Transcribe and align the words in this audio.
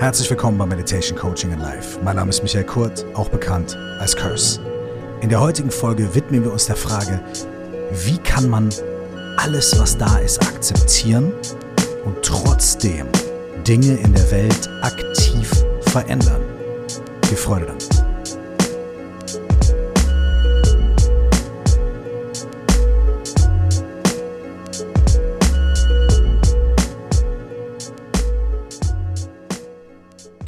Herzlich 0.00 0.30
willkommen 0.30 0.56
bei 0.56 0.64
Meditation 0.64 1.18
Coaching 1.18 1.52
in 1.52 1.58
Life. 1.58 1.98
Mein 2.02 2.16
Name 2.16 2.30
ist 2.30 2.42
Michael 2.42 2.64
Kurt, 2.64 3.04
auch 3.12 3.28
bekannt 3.28 3.76
als 3.98 4.16
Curse. 4.16 4.58
In 5.20 5.28
der 5.28 5.38
heutigen 5.38 5.70
Folge 5.70 6.14
widmen 6.14 6.42
wir 6.42 6.50
uns 6.50 6.64
der 6.64 6.76
Frage, 6.76 7.20
wie 8.06 8.16
kann 8.16 8.48
man 8.48 8.70
alles, 9.36 9.78
was 9.78 9.98
da 9.98 10.16
ist, 10.16 10.40
akzeptieren 10.40 11.34
und 12.06 12.16
trotzdem 12.22 13.08
Dinge 13.68 13.94
in 13.98 14.14
der 14.14 14.30
Welt 14.30 14.70
aktiv 14.80 15.66
verändern. 15.82 16.40
Viel 17.26 17.36
Freude 17.36 17.66
damit. 17.66 17.99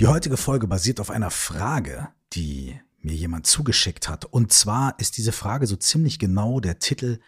Die 0.02 0.08
heutige 0.08 0.36
Folge 0.36 0.66
basiert 0.66 0.98
auf 0.98 1.12
einer 1.12 1.30
Frage, 1.30 2.08
die 2.32 2.76
mir 3.02 3.14
jemand 3.14 3.46
zugeschickt 3.46 4.08
hat. 4.08 4.24
Und 4.24 4.52
zwar 4.52 4.98
ist 4.98 5.16
diese 5.16 5.30
Frage 5.30 5.68
so 5.68 5.76
ziemlich 5.76 6.18
genau 6.18 6.58
der 6.58 6.80
Titel 6.80 7.20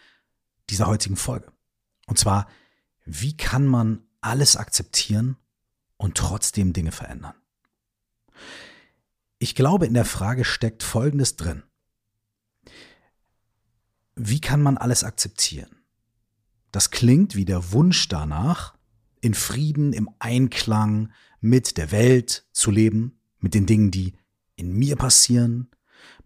dieser 0.69 0.87
heutigen 0.87 1.15
Folge. 1.15 1.53
Und 2.05 2.19
zwar, 2.19 2.49
wie 3.05 3.37
kann 3.37 3.65
man 3.65 4.03
alles 4.19 4.57
akzeptieren 4.57 5.37
und 5.95 6.17
trotzdem 6.17 6.73
Dinge 6.73 6.91
verändern? 6.91 7.35
Ich 9.39 9.55
glaube, 9.55 9.85
in 9.85 9.93
der 9.93 10.03
Frage 10.03 10.43
steckt 10.43 10.83
Folgendes 10.83 11.37
drin. 11.37 11.63
Wie 14.17 14.41
kann 14.41 14.61
man 14.61 14.77
alles 14.77 15.05
akzeptieren? 15.05 15.77
Das 16.73 16.91
klingt 16.91 17.35
wie 17.35 17.45
der 17.45 17.71
Wunsch 17.71 18.09
danach, 18.09 18.75
in 19.25 19.33
Frieden, 19.33 19.91
im 19.91 20.07
Einklang 20.19 21.11
mit 21.41 21.77
der 21.77 21.91
Welt 21.91 22.45
zu 22.51 22.69
leben, 22.69 23.19
mit 23.39 23.55
den 23.55 23.65
Dingen, 23.65 23.89
die 23.89 24.13
in 24.55 24.71
mir 24.71 24.95
passieren, 24.95 25.71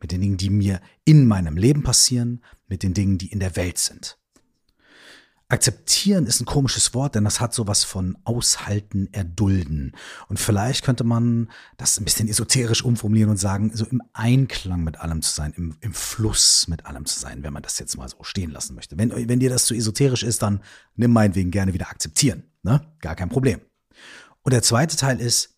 mit 0.02 0.12
den 0.12 0.20
Dingen, 0.20 0.36
die 0.36 0.50
mir 0.50 0.82
in 1.06 1.26
meinem 1.26 1.56
Leben 1.56 1.82
passieren, 1.82 2.44
mit 2.68 2.84
den 2.84 2.94
Dingen, 2.94 3.18
die 3.18 3.32
in 3.32 3.40
der 3.40 3.56
Welt 3.56 3.78
sind. 3.78 4.18
Akzeptieren 5.48 6.28
ist 6.28 6.42
ein 6.42 6.46
komisches 6.46 6.94
Wort, 6.94 7.16
denn 7.16 7.24
das 7.24 7.40
hat 7.40 7.54
sowas 7.54 7.86
von 7.86 8.18
aushalten, 8.26 9.08
erdulden. 9.14 9.96
Und 10.28 10.40
vielleicht 10.40 10.84
könnte 10.84 11.06
man 11.06 11.50
das 11.78 12.00
ein 12.00 12.04
bisschen 12.04 12.28
esoterisch 12.28 12.84
umformulieren 12.84 13.32
und 13.32 13.38
sagen, 13.38 13.72
so 13.74 13.86
im 13.86 14.02
Einklang 14.12 14.84
mit 14.84 15.00
allem 15.00 15.22
zu 15.22 15.34
sein, 15.34 15.54
im, 15.56 15.78
im 15.80 15.94
Fluss 15.94 16.68
mit 16.68 16.86
allem 16.86 17.06
zu 17.06 17.18
sein, 17.18 17.44
wenn 17.44 17.54
man 17.54 17.64
das 17.64 17.80
jetzt 17.80 17.98
mal 17.98 18.10
so 18.10 18.24
stehen 18.24 18.52
lassen 18.52 18.76
möchte. 18.76 18.98
Wenn, 18.98 19.12
wenn 19.12 19.40
dir 19.40 19.50
das 19.50 19.66
zu 19.66 19.74
esoterisch 19.74 20.24
ist, 20.24 20.42
dann 20.42 20.62
nimm 20.98 21.14
meinetwegen 21.14 21.50
gerne 21.50 21.74
wieder 21.74 21.90
akzeptieren. 21.90 22.44
Ne? 22.64 22.82
Gar 23.00 23.16
kein 23.16 23.30
Problem. 23.30 23.62
Und 24.42 24.54
der 24.54 24.64
zweite 24.64 24.96
Teil 24.96 25.20
ist, 25.20 25.56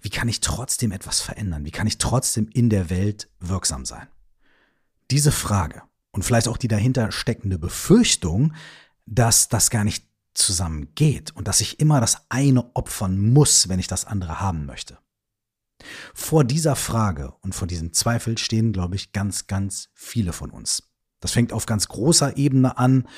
wie 0.00 0.10
kann 0.10 0.28
ich 0.28 0.40
trotzdem 0.40 0.92
etwas 0.92 1.20
verändern? 1.20 1.64
Wie 1.64 1.70
kann 1.70 1.86
ich 1.86 1.98
trotzdem 1.98 2.48
in 2.52 2.70
der 2.70 2.90
Welt 2.90 3.28
wirksam 3.40 3.84
sein? 3.84 4.06
Diese 5.10 5.32
Frage 5.32 5.82
und 6.12 6.24
vielleicht 6.24 6.48
auch 6.48 6.56
die 6.56 6.68
dahinter 6.68 7.10
steckende 7.10 7.58
Befürchtung, 7.58 8.54
dass 9.06 9.48
das 9.48 9.70
gar 9.70 9.84
nicht 9.84 10.06
zusammen 10.34 10.94
geht 10.94 11.30
und 11.32 11.48
dass 11.48 11.60
ich 11.60 11.80
immer 11.80 12.00
das 12.00 12.18
eine 12.28 12.74
opfern 12.74 13.32
muss, 13.32 13.68
wenn 13.68 13.80
ich 13.80 13.88
das 13.88 14.04
andere 14.04 14.40
haben 14.40 14.66
möchte. 14.66 14.98
Vor 16.14 16.44
dieser 16.44 16.76
Frage 16.76 17.34
und 17.40 17.54
vor 17.54 17.66
diesem 17.66 17.92
Zweifel 17.92 18.38
stehen, 18.38 18.72
glaube 18.72 18.94
ich, 18.94 19.12
ganz, 19.12 19.46
ganz 19.46 19.88
viele 19.94 20.32
von 20.32 20.50
uns. 20.50 20.84
Das 21.20 21.32
fängt 21.32 21.52
auf 21.52 21.66
ganz 21.66 21.88
großer 21.88 22.36
Ebene 22.36 22.78
an, 22.78 23.08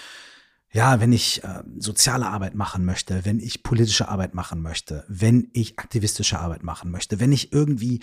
ja, 0.75 0.99
wenn 0.99 1.13
ich 1.13 1.45
äh, 1.45 1.63
soziale 1.79 2.27
Arbeit 2.27 2.57
machen 2.57 2.85
möchte, 2.85 3.25
wenn 3.25 3.39
ich 3.39 3.63
politische 3.63 4.09
Arbeit 4.09 4.35
machen 4.35 4.61
möchte, 4.61 5.05
wenn 5.07 5.49
ich 5.53 5.79
aktivistische 5.79 6.41
Arbeit 6.41 6.65
machen 6.65 6.91
möchte, 6.91 7.21
wenn 7.21 7.31
ich 7.31 7.53
irgendwie 7.53 8.01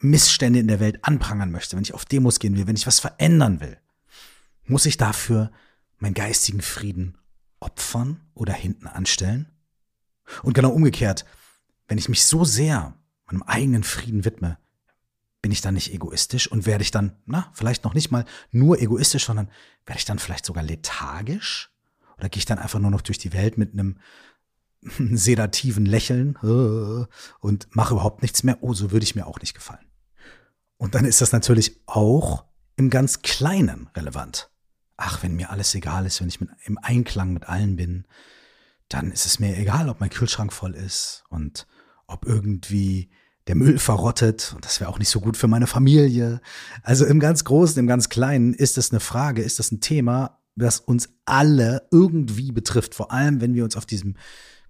Missstände 0.00 0.58
in 0.58 0.66
der 0.66 0.80
Welt 0.80 1.04
anprangern 1.04 1.52
möchte, 1.52 1.76
wenn 1.76 1.84
ich 1.84 1.94
auf 1.94 2.04
Demos 2.04 2.40
gehen 2.40 2.56
will, 2.56 2.66
wenn 2.66 2.74
ich 2.74 2.88
was 2.88 2.98
verändern 2.98 3.60
will, 3.60 3.78
muss 4.64 4.86
ich 4.86 4.96
dafür 4.96 5.52
meinen 5.98 6.14
geistigen 6.14 6.62
Frieden 6.62 7.16
opfern 7.60 8.20
oder 8.34 8.54
hinten 8.54 8.88
anstellen? 8.88 9.46
Und 10.42 10.54
genau 10.54 10.70
umgekehrt, 10.70 11.26
wenn 11.86 11.98
ich 11.98 12.08
mich 12.08 12.24
so 12.24 12.44
sehr 12.44 12.94
meinem 13.26 13.44
eigenen 13.44 13.84
Frieden 13.84 14.24
widme, 14.24 14.58
bin 15.40 15.52
ich 15.52 15.60
dann 15.60 15.74
nicht 15.74 15.92
egoistisch 15.92 16.50
und 16.50 16.66
werde 16.66 16.82
ich 16.82 16.90
dann, 16.90 17.16
na, 17.26 17.50
vielleicht 17.52 17.84
noch 17.84 17.94
nicht 17.94 18.10
mal 18.10 18.24
nur 18.50 18.80
egoistisch, 18.80 19.26
sondern 19.26 19.50
werde 19.86 19.98
ich 19.98 20.04
dann 20.04 20.18
vielleicht 20.18 20.44
sogar 20.44 20.62
lethargisch? 20.62 21.70
Oder 22.16 22.28
gehe 22.28 22.38
ich 22.38 22.46
dann 22.46 22.58
einfach 22.58 22.80
nur 22.80 22.90
noch 22.90 23.02
durch 23.02 23.18
die 23.18 23.32
Welt 23.32 23.58
mit 23.58 23.72
einem 23.72 23.98
sedativen 25.16 25.86
Lächeln 25.86 26.36
äh, 26.42 27.06
und 27.40 27.68
mache 27.70 27.94
überhaupt 27.94 28.22
nichts 28.22 28.42
mehr? 28.42 28.58
Oh, 28.62 28.74
so 28.74 28.90
würde 28.90 29.04
ich 29.04 29.14
mir 29.14 29.26
auch 29.26 29.40
nicht 29.40 29.54
gefallen. 29.54 29.86
Und 30.76 30.94
dann 30.94 31.04
ist 31.04 31.20
das 31.20 31.32
natürlich 31.32 31.80
auch 31.86 32.44
im 32.76 32.90
ganz 32.90 33.22
Kleinen 33.22 33.88
relevant. 33.94 34.50
Ach, 34.96 35.22
wenn 35.22 35.36
mir 35.36 35.50
alles 35.50 35.74
egal 35.74 36.06
ist, 36.06 36.20
wenn 36.20 36.28
ich 36.28 36.40
mit, 36.40 36.50
im 36.64 36.78
Einklang 36.78 37.32
mit 37.32 37.48
allen 37.48 37.76
bin, 37.76 38.06
dann 38.88 39.12
ist 39.12 39.26
es 39.26 39.38
mir 39.38 39.56
egal, 39.56 39.88
ob 39.88 40.00
mein 40.00 40.10
Kühlschrank 40.10 40.52
voll 40.52 40.74
ist 40.74 41.24
und 41.28 41.66
ob 42.06 42.26
irgendwie 42.26 43.10
der 43.48 43.56
Müll 43.56 43.78
verrottet 43.78 44.52
und 44.54 44.64
das 44.64 44.78
wäre 44.78 44.90
auch 44.90 44.98
nicht 44.98 45.08
so 45.08 45.20
gut 45.20 45.36
für 45.36 45.48
meine 45.48 45.66
Familie. 45.66 46.40
Also 46.82 47.06
im 47.06 47.18
ganz 47.18 47.44
Großen, 47.44 47.80
im 47.80 47.86
ganz 47.86 48.10
Kleinen 48.10 48.52
ist 48.54 48.76
das 48.76 48.90
eine 48.90 49.00
Frage, 49.00 49.42
ist 49.42 49.58
das 49.58 49.72
ein 49.72 49.80
Thema, 49.80 50.38
das 50.54 50.80
uns 50.80 51.08
alle 51.24 51.88
irgendwie 51.90 52.52
betrifft, 52.52 52.94
vor 52.94 53.10
allem 53.10 53.40
wenn 53.40 53.54
wir 53.54 53.64
uns 53.64 53.76
auf 53.76 53.86
diesem 53.86 54.16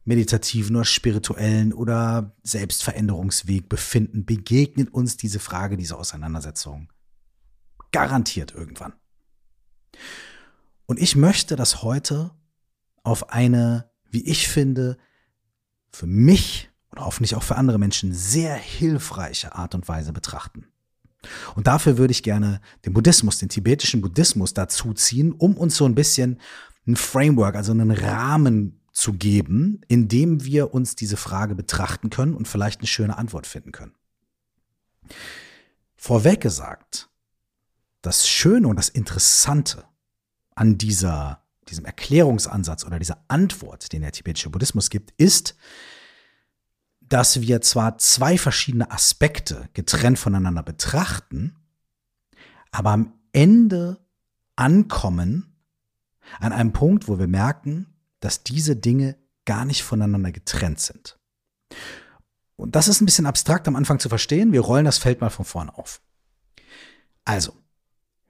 meditativen 0.05 0.77
oder 0.77 0.85
spirituellen 0.85 1.73
oder 1.73 2.37
Selbstveränderungsweg 2.43 3.69
befinden, 3.69 4.25
begegnet 4.25 4.95
uns 4.95 5.17
diese 5.17 5.41
Frage, 5.41 5.77
diese 5.77 5.99
Auseinandersetzung 5.99 6.89
garantiert 7.91 8.55
irgendwann. 8.55 8.93
Und 10.87 11.01
ich 11.01 11.17
möchte 11.17 11.57
das 11.57 11.83
heute 11.83 12.31
auf 13.03 13.31
eine, 13.31 13.91
wie 14.11 14.25
ich 14.25 14.49
finde, 14.49 14.99
für 15.91 16.07
mich 16.07 16.71
und 16.99 17.05
hoffentlich 17.05 17.35
auch 17.35 17.43
für 17.43 17.57
andere 17.57 17.79
Menschen 17.79 18.13
sehr 18.13 18.55
hilfreiche 18.55 19.55
Art 19.55 19.75
und 19.75 19.89
Weise 19.89 20.13
betrachten. 20.13 20.67
Und 21.55 21.67
dafür 21.67 21.99
würde 21.99 22.13
ich 22.13 22.23
gerne 22.23 22.61
den 22.85 22.93
Buddhismus, 22.93 23.39
den 23.39 23.49
tibetischen 23.49 24.01
Buddhismus 24.01 24.55
dazu 24.55 24.95
ziehen, 24.95 25.33
um 25.33 25.57
uns 25.57 25.77
so 25.77 25.85
ein 25.85 25.95
bisschen 25.95 26.41
ein 26.87 26.97
Framework, 26.97 27.57
also 27.57 27.73
einen 27.73 27.91
Rahmen 27.91 28.81
zu 28.93 29.13
geben, 29.13 29.81
in 29.89 30.09
dem 30.09 30.45
wir 30.45 30.75
uns 30.75 30.97
diese 30.97 31.17
Frage 31.17 31.55
betrachten 31.55 32.11
können 32.11 32.35
und 32.35 32.49
vielleicht 32.49 32.81
eine 32.81 32.87
schöne 32.87 33.17
Antwort 33.17 33.47
finden 33.47 33.73
können. 33.73 33.95
Vorweg 35.97 36.41
gesagt, 36.41 37.09
das 38.03 38.29
Schöne 38.29 38.69
und 38.69 38.77
das 38.77 38.89
Interessante 38.89 39.85
an 40.55 40.79
dieser, 40.79 41.43
diesem 41.69 41.85
Erklärungsansatz 41.85 42.85
oder 42.85 42.99
dieser 42.99 43.25
Antwort, 43.29 43.93
den 43.93 44.03
der 44.03 44.13
tibetische 44.13 44.51
Buddhismus 44.51 44.91
gibt, 44.91 45.13
ist, 45.17 45.57
dass 47.09 47.41
wir 47.41 47.61
zwar 47.61 47.99
zwei 47.99 48.39
verschiedene 48.39 48.91
Aspekte 48.91 49.69
getrennt 49.73 50.19
voneinander 50.19 50.63
betrachten, 50.63 51.57
aber 52.71 52.91
am 52.91 53.13
Ende 53.33 53.99
ankommen 54.57 55.57
an 56.41 56.53
einem 56.53 56.73
Punkt, 56.73 57.09
wo 57.09 57.19
wir 57.19 57.29
merken, 57.29 57.87
dass 58.21 58.43
diese 58.43 58.77
Dinge 58.77 59.17
gar 59.45 59.65
nicht 59.65 59.83
voneinander 59.83 60.33
getrennt 60.33 60.81
sind. 60.81 61.19
Und 62.57 62.75
das 62.75 62.89
ist 62.89 63.01
ein 63.01 63.07
bisschen 63.07 63.27
abstrakt 63.27 63.69
am 63.69 63.77
Anfang 63.77 64.01
zu 64.01 64.09
verstehen. 64.09 64.53
Wir 64.53 64.61
rollen 64.61 64.85
das 64.85 64.99
Feld 64.99 65.21
mal 65.21 65.31
von 65.31 65.45
vorne 65.45 65.77
auf. 65.79 66.03
Also, 67.25 67.55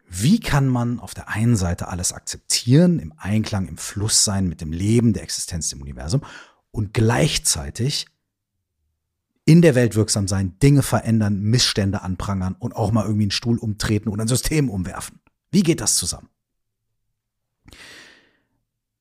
wie 0.07 0.39
kann 0.39 0.69
man 0.69 1.01
auf 1.01 1.15
der 1.15 1.29
einen 1.29 1.57
Seite 1.57 1.89
alles 1.89 2.13
akzeptieren, 2.13 2.99
im 2.99 3.13
Einklang, 3.17 3.69
im 3.69 3.79
Fluss 3.79 4.25
sein 4.25 4.49
mit 4.49 4.61
dem 4.61 4.73
Leben, 4.73 5.13
der 5.13 5.23
Existenz 5.23 5.73
im 5.73 5.83
Universum 5.83 6.23
und 6.71 6.95
gleichzeitig 6.95 8.07
in 9.49 9.63
der 9.63 9.75
Welt 9.75 9.95
wirksam 9.95 10.29
sein, 10.29 10.59
Dinge 10.59 10.83
verändern, 10.83 11.41
Missstände 11.41 12.03
anprangern 12.03 12.55
und 12.59 12.77
auch 12.77 12.93
mal 12.93 13.05
irgendwie 13.05 13.23
einen 13.23 13.31
Stuhl 13.31 13.57
umtreten 13.57 14.11
oder 14.11 14.23
ein 14.23 14.29
System 14.29 14.69
umwerfen. 14.69 15.21
Wie 15.51 15.63
geht 15.63 15.81
das 15.81 15.97
zusammen? 15.97 16.29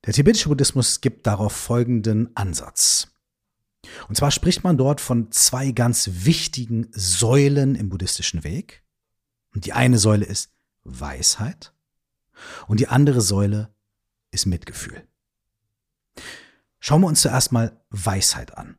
Der 0.05 0.13
tibetische 0.13 0.47
Buddhismus 0.47 1.01
gibt 1.01 1.27
darauf 1.27 1.51
folgenden 1.51 2.33
Ansatz. 2.37 3.09
Und 4.07 4.15
zwar 4.15 4.31
spricht 4.31 4.63
man 4.63 4.77
dort 4.77 5.01
von 5.01 5.33
zwei 5.33 5.71
ganz 5.71 6.09
wichtigen 6.13 6.87
Säulen 6.91 7.75
im 7.75 7.89
buddhistischen 7.89 8.45
Weg. 8.45 8.85
Und 9.53 9.65
die 9.65 9.73
eine 9.73 9.97
Säule 9.97 10.23
ist 10.23 10.53
Weisheit 10.85 11.73
und 12.67 12.79
die 12.79 12.87
andere 12.87 13.19
Säule 13.19 13.75
ist 14.31 14.45
Mitgefühl. 14.45 15.05
Schauen 16.79 17.01
wir 17.01 17.07
uns 17.07 17.21
zuerst 17.21 17.51
mal 17.51 17.81
Weisheit 17.89 18.57
an. 18.57 18.77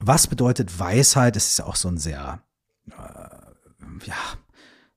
Was 0.00 0.26
bedeutet 0.26 0.78
Weisheit? 0.78 1.36
Das 1.36 1.48
ist 1.48 1.58
ja 1.58 1.66
auch 1.66 1.76
so 1.76 1.88
ein 1.88 1.98
sehr, 1.98 2.42
äh, 2.88 4.06
ja, 4.06 4.16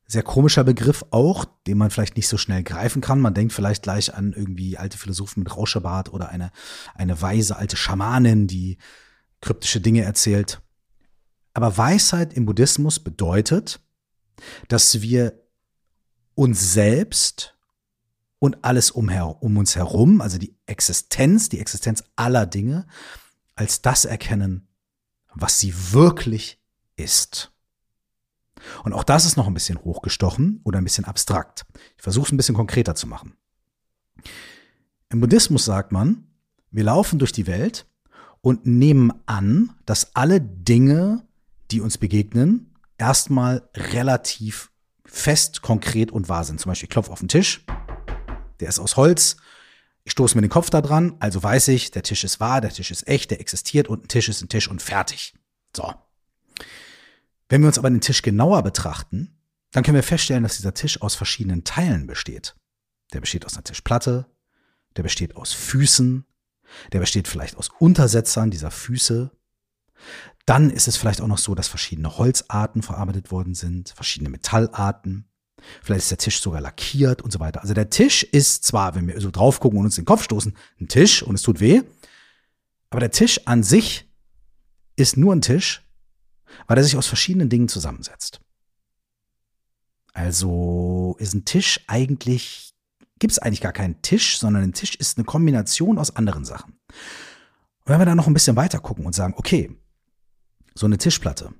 sehr 0.07 0.23
komischer 0.23 0.63
Begriff 0.63 1.03
auch, 1.11 1.43
den 1.67 1.77
man 1.77 1.91
vielleicht 1.91 2.15
nicht 2.15 2.29
so 2.29 2.37
schnell 2.37 2.63
greifen 2.63 3.01
kann. 3.01 3.19
Man 3.19 3.33
denkt 3.33 3.51
vielleicht 3.51 3.83
gleich 3.83 4.13
an 4.13 4.31
irgendwie 4.31 4.77
alte 4.77 4.97
Philosophen 4.97 5.43
mit 5.43 5.55
Rauscherbart 5.55 6.13
oder 6.13 6.29
eine, 6.29 6.51
eine 6.95 7.21
weise 7.21 7.57
alte 7.57 7.75
Schamanin, 7.75 8.47
die 8.47 8.77
kryptische 9.41 9.81
Dinge 9.81 10.03
erzählt. 10.03 10.61
Aber 11.53 11.77
Weisheit 11.77 12.33
im 12.33 12.45
Buddhismus 12.45 12.99
bedeutet, 12.99 13.81
dass 14.69 15.01
wir 15.01 15.33
uns 16.33 16.73
selbst 16.73 17.57
und 18.39 18.63
alles 18.63 18.89
um, 18.89 19.09
um 19.09 19.57
uns 19.57 19.75
herum, 19.75 20.21
also 20.21 20.37
die 20.37 20.57
Existenz, 20.65 21.49
die 21.49 21.59
Existenz 21.59 22.03
aller 22.15 22.45
Dinge, 22.45 22.87
als 23.55 23.81
das 23.81 24.05
erkennen, 24.05 24.67
was 25.35 25.59
sie 25.59 25.73
wirklich 25.91 26.59
ist. 26.95 27.51
Und 28.83 28.93
auch 28.93 29.03
das 29.03 29.25
ist 29.25 29.35
noch 29.35 29.47
ein 29.47 29.53
bisschen 29.53 29.79
hochgestochen 29.79 30.61
oder 30.63 30.77
ein 30.77 30.83
bisschen 30.83 31.05
abstrakt. 31.05 31.65
Ich 31.97 32.03
versuche 32.03 32.27
es 32.27 32.31
ein 32.31 32.37
bisschen 32.37 32.55
konkreter 32.55 32.95
zu 32.95 33.07
machen. 33.07 33.33
Im 35.09 35.19
Buddhismus 35.19 35.65
sagt 35.65 35.91
man, 35.91 36.27
wir 36.71 36.83
laufen 36.83 37.19
durch 37.19 37.31
die 37.31 37.47
Welt 37.47 37.85
und 38.41 38.65
nehmen 38.65 39.13
an, 39.25 39.75
dass 39.85 40.15
alle 40.15 40.41
Dinge, 40.41 41.27
die 41.71 41.81
uns 41.81 41.97
begegnen, 41.97 42.73
erstmal 42.97 43.69
relativ 43.75 44.71
fest, 45.05 45.61
konkret 45.61 46.11
und 46.11 46.29
wahr 46.29 46.43
sind. 46.43 46.59
Zum 46.59 46.69
Beispiel, 46.69 46.87
ich 46.87 46.91
klopfe 46.91 47.11
auf 47.11 47.19
den 47.19 47.27
Tisch, 47.27 47.65
der 48.59 48.69
ist 48.69 48.79
aus 48.79 48.97
Holz, 48.97 49.37
ich 50.05 50.11
stoße 50.11 50.35
mir 50.35 50.41
den 50.41 50.49
Kopf 50.49 50.69
da 50.69 50.81
dran, 50.81 51.15
also 51.19 51.41
weiß 51.41 51.69
ich, 51.69 51.91
der 51.91 52.03
Tisch 52.03 52.23
ist 52.23 52.39
wahr, 52.39 52.61
der 52.61 52.71
Tisch 52.71 52.91
ist 52.91 53.07
echt, 53.07 53.31
der 53.31 53.39
existiert 53.39 53.87
und 53.87 54.05
ein 54.05 54.07
Tisch 54.07 54.29
ist 54.29 54.41
ein 54.41 54.49
Tisch 54.49 54.67
und 54.67 54.81
fertig. 54.81 55.33
So. 55.75 55.93
Wenn 57.49 57.61
wir 57.61 57.67
uns 57.67 57.77
aber 57.77 57.89
den 57.89 58.01
Tisch 58.01 58.21
genauer 58.21 58.63
betrachten, 58.63 59.37
dann 59.71 59.83
können 59.83 59.95
wir 59.95 60.03
feststellen, 60.03 60.43
dass 60.43 60.57
dieser 60.57 60.73
Tisch 60.73 61.01
aus 61.01 61.15
verschiedenen 61.15 61.63
Teilen 61.63 62.05
besteht. 62.05 62.55
Der 63.13 63.21
besteht 63.21 63.45
aus 63.45 63.55
einer 63.55 63.63
Tischplatte, 63.63 64.27
der 64.97 65.03
besteht 65.03 65.35
aus 65.35 65.53
Füßen, 65.53 66.25
der 66.91 66.99
besteht 66.99 67.27
vielleicht 67.27 67.57
aus 67.57 67.69
Untersetzern 67.79 68.51
dieser 68.51 68.71
Füße. 68.71 69.31
Dann 70.45 70.69
ist 70.69 70.87
es 70.87 70.97
vielleicht 70.97 71.21
auch 71.21 71.27
noch 71.27 71.37
so, 71.37 71.55
dass 71.55 71.67
verschiedene 71.67 72.17
Holzarten 72.17 72.81
verarbeitet 72.81 73.31
worden 73.31 73.55
sind, 73.55 73.89
verschiedene 73.89 74.29
Metallarten. 74.29 75.29
Vielleicht 75.81 76.03
ist 76.03 76.11
der 76.11 76.17
Tisch 76.17 76.41
sogar 76.41 76.61
lackiert 76.61 77.21
und 77.21 77.31
so 77.31 77.39
weiter. 77.39 77.61
Also 77.61 77.73
der 77.73 77.89
Tisch 77.89 78.23
ist 78.23 78.63
zwar, 78.63 78.95
wenn 78.95 79.07
wir 79.07 79.19
so 79.21 79.31
drauf 79.31 79.59
gucken 79.59 79.79
und 79.79 79.85
uns 79.85 79.95
den 79.95 80.05
Kopf 80.05 80.23
stoßen, 80.23 80.55
ein 80.79 80.87
Tisch 80.87 81.23
und 81.23 81.35
es 81.35 81.41
tut 81.41 81.59
weh, 81.59 81.81
aber 82.89 82.99
der 82.99 83.11
Tisch 83.11 83.39
an 83.45 83.63
sich 83.63 84.09
ist 84.95 85.17
nur 85.17 85.33
ein 85.33 85.41
Tisch, 85.41 85.81
weil 86.67 86.77
er 86.77 86.83
sich 86.83 86.97
aus 86.97 87.07
verschiedenen 87.07 87.49
Dingen 87.49 87.67
zusammensetzt. 87.67 88.39
Also 90.13 91.15
ist 91.19 91.33
ein 91.33 91.45
Tisch 91.45 91.83
eigentlich, 91.87 92.73
gibt 93.19 93.31
es 93.31 93.39
eigentlich 93.39 93.61
gar 93.61 93.73
keinen 93.73 94.01
Tisch, 94.03 94.37
sondern 94.37 94.63
ein 94.63 94.73
Tisch 94.73 94.95
ist 94.95 95.17
eine 95.17 95.25
Kombination 95.25 95.97
aus 95.97 96.15
anderen 96.15 96.45
Sachen. 96.45 96.73
Und 97.85 97.91
wenn 97.91 97.99
wir 97.99 98.05
dann 98.05 98.17
noch 98.17 98.27
ein 98.27 98.33
bisschen 98.33 98.55
weiter 98.55 98.79
gucken 98.79 99.05
und 99.05 99.13
sagen, 99.13 99.33
okay, 99.37 99.75
so 100.75 100.85
eine 100.85 100.97
Tischplatte, 100.97 101.53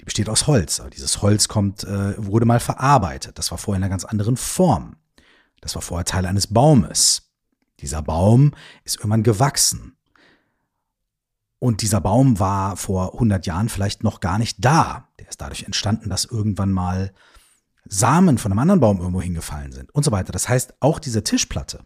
die 0.00 0.04
besteht 0.04 0.28
aus 0.28 0.46
Holz. 0.46 0.80
Aber 0.80 0.90
dieses 0.90 1.22
Holz 1.22 1.48
kommt, 1.48 1.84
äh, 1.84 2.14
wurde 2.16 2.46
mal 2.46 2.60
verarbeitet. 2.60 3.38
Das 3.38 3.50
war 3.50 3.58
vorher 3.58 3.78
in 3.78 3.84
einer 3.84 3.90
ganz 3.90 4.04
anderen 4.04 4.36
Form. 4.36 4.96
Das 5.60 5.74
war 5.74 5.82
vorher 5.82 6.04
Teil 6.04 6.26
eines 6.26 6.46
Baumes. 6.46 7.32
Dieser 7.80 8.02
Baum 8.02 8.52
ist 8.84 8.96
irgendwann 8.96 9.22
gewachsen. 9.22 9.96
Und 11.58 11.82
dieser 11.82 12.00
Baum 12.00 12.38
war 12.38 12.76
vor 12.76 13.14
100 13.14 13.46
Jahren 13.46 13.68
vielleicht 13.68 14.04
noch 14.04 14.20
gar 14.20 14.38
nicht 14.38 14.64
da. 14.64 15.08
Der 15.18 15.28
ist 15.28 15.40
dadurch 15.40 15.64
entstanden, 15.64 16.08
dass 16.08 16.24
irgendwann 16.24 16.70
mal 16.70 17.12
Samen 17.84 18.38
von 18.38 18.52
einem 18.52 18.60
anderen 18.60 18.80
Baum 18.80 18.98
irgendwo 18.98 19.20
hingefallen 19.20 19.72
sind 19.72 19.92
und 19.92 20.04
so 20.04 20.12
weiter. 20.12 20.32
Das 20.32 20.48
heißt, 20.48 20.74
auch 20.80 20.98
diese 20.98 21.24
Tischplatte 21.24 21.84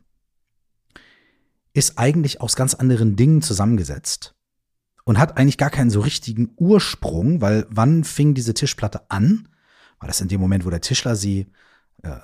ist 1.73 1.99
eigentlich 1.99 2.41
aus 2.41 2.56
ganz 2.56 2.75
anderen 2.75 3.17
Dingen 3.17 3.41
zusammengesetzt 3.41 4.35
und 5.04 5.19
hat 5.19 5.37
eigentlich 5.37 5.58
gar 5.58 5.70
keinen 5.70 5.90
so 5.90 6.00
richtigen 6.00 6.52
Ursprung, 6.56 7.40
weil 7.40 7.66
wann 7.70 8.04
fing 8.04 8.34
diese 8.34 8.54
Tischplatte 8.54 9.10
an? 9.10 9.49
War 9.99 10.08
das 10.08 10.20
in 10.20 10.28
dem 10.28 10.40
Moment, 10.40 10.64
wo 10.64 10.70
der 10.70 10.81
Tischler 10.81 11.16
sie 11.16 11.46
äh, 12.02 12.19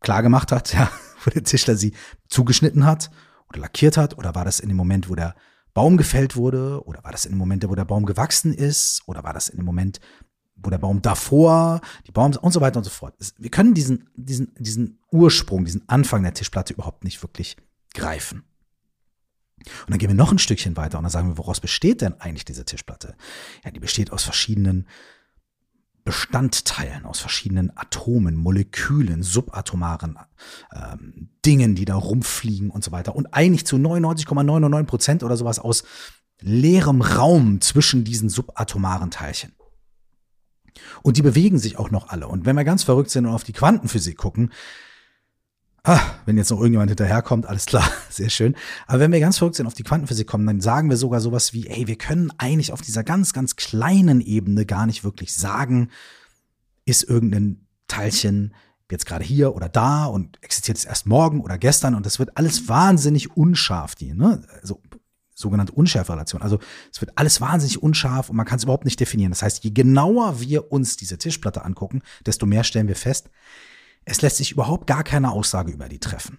klar 0.00 0.22
gemacht 0.22 0.52
hat, 0.52 0.72
ja, 0.74 0.90
wo 1.24 1.30
der 1.30 1.44
Tischler 1.44 1.76
sie 1.76 1.92
zugeschnitten 2.28 2.84
hat 2.84 3.10
oder 3.48 3.60
lackiert 3.60 3.96
hat? 3.96 4.18
Oder 4.18 4.34
war 4.34 4.44
das 4.44 4.60
in 4.60 4.68
dem 4.68 4.76
Moment, 4.76 5.08
wo 5.08 5.14
der 5.14 5.34
Baum 5.74 5.96
gefällt 5.96 6.36
wurde? 6.36 6.84
Oder 6.86 7.02
war 7.04 7.12
das 7.12 7.24
in 7.24 7.32
dem 7.32 7.38
Moment, 7.38 7.68
wo 7.68 7.74
der 7.74 7.84
Baum 7.84 8.06
gewachsen 8.06 8.52
ist? 8.52 9.02
Oder 9.06 9.24
war 9.24 9.32
das 9.32 9.48
in 9.48 9.56
dem 9.56 9.66
Moment, 9.66 10.00
wo 10.56 10.70
der 10.70 10.78
Baum 10.78 11.02
davor, 11.02 11.80
die 12.06 12.12
Baum 12.12 12.34
und 12.36 12.52
so 12.52 12.60
weiter 12.60 12.78
und 12.78 12.84
so 12.84 12.90
fort. 12.90 13.14
Wir 13.38 13.50
können 13.50 13.74
diesen, 13.74 14.08
diesen, 14.14 14.54
diesen 14.58 14.98
Ursprung, 15.12 15.64
diesen 15.64 15.88
Anfang 15.88 16.22
der 16.22 16.34
Tischplatte 16.34 16.72
überhaupt 16.72 17.04
nicht 17.04 17.22
wirklich 17.22 17.56
greifen. 17.94 18.44
Und 19.58 19.90
dann 19.90 19.98
gehen 19.98 20.10
wir 20.10 20.14
noch 20.14 20.32
ein 20.32 20.38
Stückchen 20.38 20.76
weiter 20.76 20.98
und 20.98 21.04
dann 21.04 21.10
sagen 21.10 21.28
wir, 21.28 21.38
woraus 21.38 21.60
besteht 21.60 22.00
denn 22.00 22.20
eigentlich 22.20 22.44
diese 22.44 22.64
Tischplatte? 22.64 23.16
Ja, 23.64 23.70
die 23.70 23.80
besteht 23.80 24.12
aus 24.12 24.22
verschiedenen 24.22 24.86
Bestandteilen, 26.04 27.04
aus 27.04 27.18
verschiedenen 27.18 27.76
Atomen, 27.76 28.36
Molekülen, 28.36 29.24
subatomaren 29.24 30.18
ähm, 30.72 31.30
Dingen, 31.44 31.74
die 31.74 31.84
da 31.84 31.96
rumfliegen 31.96 32.70
und 32.70 32.84
so 32.84 32.92
weiter. 32.92 33.16
Und 33.16 33.34
eigentlich 33.34 33.66
zu 33.66 33.76
99,99 33.76 34.84
Prozent 34.84 35.22
oder 35.24 35.36
sowas 35.36 35.58
aus 35.58 35.82
leerem 36.40 37.00
Raum 37.00 37.60
zwischen 37.60 38.04
diesen 38.04 38.28
subatomaren 38.28 39.10
Teilchen. 39.10 39.52
Und 41.02 41.16
die 41.16 41.22
bewegen 41.22 41.58
sich 41.58 41.78
auch 41.78 41.90
noch 41.90 42.08
alle. 42.08 42.28
Und 42.28 42.46
wenn 42.46 42.56
wir 42.56 42.64
ganz 42.64 42.84
verrückt 42.84 43.10
sind 43.10 43.26
und 43.26 43.32
auf 43.32 43.44
die 43.44 43.52
Quantenphysik 43.52 44.16
gucken, 44.16 44.52
Ah, 45.88 46.00
wenn 46.24 46.36
jetzt 46.36 46.50
noch 46.50 46.58
irgendjemand 46.58 46.90
hinterherkommt, 46.90 47.46
alles 47.46 47.64
klar, 47.64 47.88
sehr 48.10 48.28
schön. 48.28 48.56
Aber 48.88 48.98
wenn 48.98 49.12
wir 49.12 49.20
ganz 49.20 49.38
verrückt 49.38 49.54
sind 49.54 49.68
auf 49.68 49.74
die 49.74 49.84
Quantenphysik 49.84 50.26
kommen, 50.26 50.44
dann 50.44 50.60
sagen 50.60 50.90
wir 50.90 50.96
sogar 50.96 51.20
sowas 51.20 51.52
wie, 51.52 51.68
ey, 51.68 51.86
wir 51.86 51.96
können 51.96 52.32
eigentlich 52.38 52.72
auf 52.72 52.82
dieser 52.82 53.04
ganz, 53.04 53.32
ganz 53.32 53.54
kleinen 53.54 54.20
Ebene 54.20 54.66
gar 54.66 54.86
nicht 54.86 55.04
wirklich 55.04 55.36
sagen, 55.36 55.90
ist 56.86 57.04
irgendein 57.04 57.68
Teilchen 57.86 58.52
jetzt 58.90 59.06
gerade 59.06 59.24
hier 59.24 59.54
oder 59.54 59.68
da 59.68 60.06
und 60.06 60.42
existiert 60.42 60.76
es 60.76 60.84
erst 60.84 61.06
morgen 61.06 61.40
oder 61.40 61.56
gestern 61.56 61.94
und 61.94 62.04
das 62.04 62.18
wird 62.18 62.36
alles 62.36 62.68
wahnsinnig 62.68 63.36
unscharf, 63.36 63.94
die, 63.94 64.12
ne? 64.12 64.42
Also 64.60 64.80
sogenannte 65.36 65.72
Unschärferelation. 65.72 66.42
Also 66.42 66.58
es 66.92 67.00
wird 67.00 67.12
alles 67.14 67.40
wahnsinnig 67.40 67.80
unscharf 67.80 68.28
und 68.28 68.36
man 68.36 68.46
kann 68.46 68.56
es 68.56 68.64
überhaupt 68.64 68.86
nicht 68.86 68.98
definieren. 68.98 69.30
Das 69.30 69.42
heißt, 69.42 69.62
je 69.62 69.70
genauer 69.70 70.40
wir 70.40 70.72
uns 70.72 70.96
diese 70.96 71.16
Tischplatte 71.16 71.64
angucken, 71.64 72.02
desto 72.24 72.44
mehr 72.44 72.64
stellen 72.64 72.88
wir 72.88 72.96
fest, 72.96 73.30
es 74.06 74.22
lässt 74.22 74.38
sich 74.38 74.52
überhaupt 74.52 74.86
gar 74.86 75.04
keine 75.04 75.32
Aussage 75.32 75.72
über 75.72 75.88
die 75.90 76.00
treffen. 76.00 76.38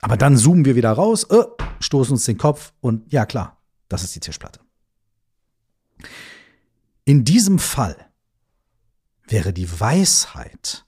Aber 0.00 0.16
dann 0.16 0.36
zoomen 0.36 0.64
wir 0.64 0.76
wieder 0.76 0.92
raus, 0.92 1.24
äh, 1.24 1.44
stoßen 1.80 2.12
uns 2.12 2.24
den 2.24 2.38
Kopf 2.38 2.72
und 2.80 3.12
ja 3.12 3.26
klar, 3.26 3.60
das 3.88 4.04
ist 4.04 4.14
die 4.14 4.20
Tischplatte. 4.20 4.60
In 7.04 7.24
diesem 7.24 7.58
Fall 7.58 8.10
wäre 9.26 9.52
die 9.52 9.80
Weisheit, 9.80 10.86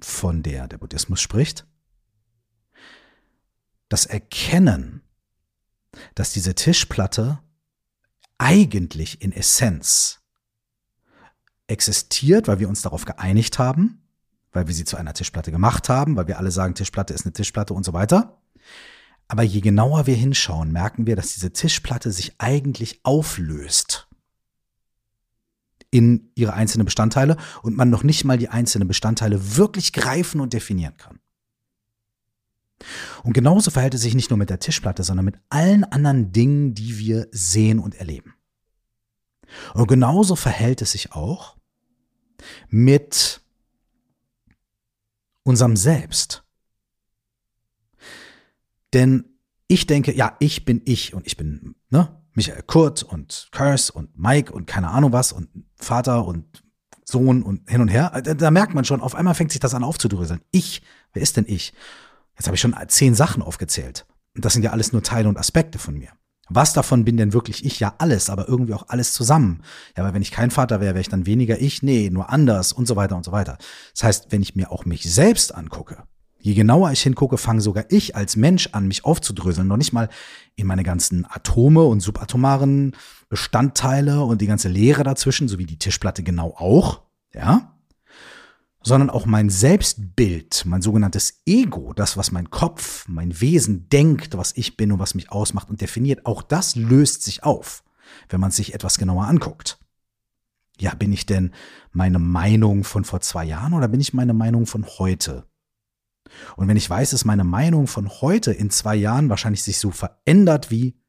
von 0.00 0.42
der 0.42 0.68
der 0.68 0.78
Buddhismus 0.78 1.20
spricht, 1.20 1.66
das 3.88 4.06
Erkennen, 4.06 5.02
dass 6.14 6.32
diese 6.32 6.54
Tischplatte 6.54 7.42
eigentlich 8.38 9.20
in 9.20 9.32
Essenz 9.32 10.20
existiert, 11.66 12.48
weil 12.48 12.60
wir 12.60 12.68
uns 12.68 12.82
darauf 12.82 13.04
geeinigt 13.04 13.58
haben, 13.58 14.07
weil 14.52 14.66
wir 14.66 14.74
sie 14.74 14.84
zu 14.84 14.96
einer 14.96 15.14
Tischplatte 15.14 15.50
gemacht 15.50 15.88
haben, 15.88 16.16
weil 16.16 16.26
wir 16.26 16.38
alle 16.38 16.50
sagen, 16.50 16.74
Tischplatte 16.74 17.14
ist 17.14 17.24
eine 17.24 17.32
Tischplatte 17.32 17.74
und 17.74 17.84
so 17.84 17.92
weiter. 17.92 18.40
Aber 19.28 19.42
je 19.42 19.60
genauer 19.60 20.06
wir 20.06 20.14
hinschauen, 20.14 20.72
merken 20.72 21.06
wir, 21.06 21.16
dass 21.16 21.34
diese 21.34 21.52
Tischplatte 21.52 22.10
sich 22.12 22.34
eigentlich 22.38 23.00
auflöst 23.02 24.08
in 25.90 26.30
ihre 26.34 26.54
einzelnen 26.54 26.84
Bestandteile 26.84 27.36
und 27.62 27.76
man 27.76 27.90
noch 27.90 28.02
nicht 28.02 28.24
mal 28.24 28.38
die 28.38 28.48
einzelnen 28.48 28.88
Bestandteile 28.88 29.56
wirklich 29.56 29.92
greifen 29.92 30.40
und 30.40 30.52
definieren 30.52 30.96
kann. 30.96 31.20
Und 33.24 33.32
genauso 33.32 33.70
verhält 33.70 33.94
es 33.94 34.02
sich 34.02 34.14
nicht 34.14 34.30
nur 34.30 34.36
mit 34.36 34.50
der 34.50 34.60
Tischplatte, 34.60 35.02
sondern 35.02 35.24
mit 35.24 35.36
allen 35.48 35.84
anderen 35.84 36.32
Dingen, 36.32 36.74
die 36.74 36.98
wir 36.98 37.28
sehen 37.32 37.78
und 37.80 37.96
erleben. 37.96 38.34
Und 39.74 39.88
genauso 39.88 40.36
verhält 40.36 40.82
es 40.82 40.92
sich 40.92 41.12
auch 41.12 41.56
mit 42.68 43.40
unserem 45.48 45.76
Selbst. 45.76 46.44
Denn 48.92 49.24
ich 49.66 49.86
denke, 49.86 50.14
ja, 50.14 50.36
ich 50.38 50.64
bin 50.64 50.82
ich 50.84 51.14
und 51.14 51.26
ich 51.26 51.36
bin, 51.36 51.74
ne, 51.90 52.14
Michael 52.34 52.62
Kurt 52.62 53.02
und 53.02 53.48
Curse 53.50 53.92
und 53.92 54.16
Mike 54.18 54.52
und 54.52 54.66
keine 54.66 54.90
Ahnung 54.90 55.12
was 55.12 55.32
und 55.32 55.48
Vater 55.76 56.24
und 56.24 56.62
Sohn 57.04 57.42
und 57.42 57.68
hin 57.68 57.80
und 57.80 57.88
her. 57.88 58.20
Da, 58.22 58.34
da 58.34 58.50
merkt 58.50 58.74
man 58.74 58.84
schon, 58.84 59.00
auf 59.00 59.14
einmal 59.14 59.34
fängt 59.34 59.50
sich 59.50 59.60
das 59.60 59.74
an 59.74 59.84
aufzudröseln. 59.84 60.40
Ich, 60.50 60.82
wer 61.12 61.22
ist 61.22 61.36
denn 61.36 61.46
ich? 61.48 61.72
Jetzt 62.36 62.46
habe 62.46 62.54
ich 62.54 62.60
schon 62.60 62.76
zehn 62.88 63.14
Sachen 63.14 63.42
aufgezählt. 63.42 64.06
Und 64.34 64.44
das 64.44 64.52
sind 64.52 64.62
ja 64.62 64.70
alles 64.70 64.92
nur 64.92 65.02
Teile 65.02 65.28
und 65.28 65.38
Aspekte 65.38 65.78
von 65.78 65.98
mir. 65.98 66.10
Was 66.48 66.72
davon 66.72 67.04
bin 67.04 67.16
denn 67.16 67.32
wirklich 67.32 67.64
ich? 67.64 67.80
Ja, 67.80 67.94
alles, 67.98 68.30
aber 68.30 68.48
irgendwie 68.48 68.74
auch 68.74 68.86
alles 68.88 69.12
zusammen. 69.12 69.62
Ja, 69.96 70.04
aber 70.04 70.14
wenn 70.14 70.22
ich 70.22 70.30
kein 70.30 70.50
Vater 70.50 70.80
wäre, 70.80 70.94
wäre 70.94 71.00
ich 71.00 71.08
dann 71.08 71.26
weniger 71.26 71.60
ich? 71.60 71.82
Nee, 71.82 72.10
nur 72.10 72.30
anders 72.30 72.72
und 72.72 72.86
so 72.86 72.96
weiter 72.96 73.16
und 73.16 73.24
so 73.24 73.32
weiter. 73.32 73.58
Das 73.94 74.04
heißt, 74.04 74.26
wenn 74.30 74.42
ich 74.42 74.56
mir 74.56 74.70
auch 74.72 74.84
mich 74.84 75.02
selbst 75.12 75.54
angucke, 75.54 76.04
Je 76.40 76.54
genauer 76.54 76.92
ich 76.92 77.02
hingucke, 77.02 77.36
fange 77.36 77.60
sogar 77.60 77.84
ich 77.88 78.14
als 78.14 78.36
Mensch 78.36 78.68
an, 78.72 78.86
mich 78.86 79.04
aufzudröseln. 79.04 79.66
Noch 79.66 79.76
nicht 79.76 79.92
mal 79.92 80.08
in 80.54 80.68
meine 80.68 80.84
ganzen 80.84 81.26
Atome 81.28 81.82
und 81.82 82.00
subatomaren 82.00 82.94
Bestandteile 83.28 84.22
und 84.22 84.40
die 84.40 84.46
ganze 84.46 84.68
Leere 84.68 85.02
dazwischen, 85.02 85.48
so 85.48 85.58
wie 85.58 85.66
die 85.66 85.78
Tischplatte 85.78 86.22
genau 86.22 86.54
auch, 86.56 87.02
ja, 87.34 87.77
sondern 88.82 89.10
auch 89.10 89.26
mein 89.26 89.50
Selbstbild, 89.50 90.64
mein 90.66 90.82
sogenanntes 90.82 91.42
Ego, 91.46 91.92
das, 91.94 92.16
was 92.16 92.30
mein 92.30 92.50
Kopf, 92.50 93.06
mein 93.08 93.40
Wesen 93.40 93.88
denkt, 93.88 94.36
was 94.36 94.56
ich 94.56 94.76
bin 94.76 94.92
und 94.92 94.98
was 94.98 95.14
mich 95.14 95.30
ausmacht 95.30 95.68
und 95.68 95.80
definiert, 95.80 96.26
auch 96.26 96.42
das 96.42 96.76
löst 96.76 97.22
sich 97.22 97.42
auf, 97.42 97.82
wenn 98.28 98.40
man 98.40 98.50
sich 98.50 98.74
etwas 98.74 98.98
genauer 98.98 99.26
anguckt. 99.26 99.78
Ja, 100.80 100.94
bin 100.94 101.12
ich 101.12 101.26
denn 101.26 101.52
meine 101.90 102.20
Meinung 102.20 102.84
von 102.84 103.04
vor 103.04 103.20
zwei 103.20 103.44
Jahren 103.44 103.74
oder 103.74 103.88
bin 103.88 104.00
ich 104.00 104.14
meine 104.14 104.34
Meinung 104.34 104.66
von 104.66 104.86
heute? 104.86 105.48
Und 106.56 106.68
wenn 106.68 106.76
ich 106.76 106.88
weiß, 106.88 107.10
dass 107.10 107.24
meine 107.24 107.44
Meinung 107.44 107.86
von 107.86 108.08
heute 108.08 108.52
in 108.52 108.70
zwei 108.70 108.94
Jahren 108.94 109.28
wahrscheinlich 109.28 109.62
sich 109.62 109.78
so 109.78 109.90
verändert, 109.90 110.70
wie 110.70 111.00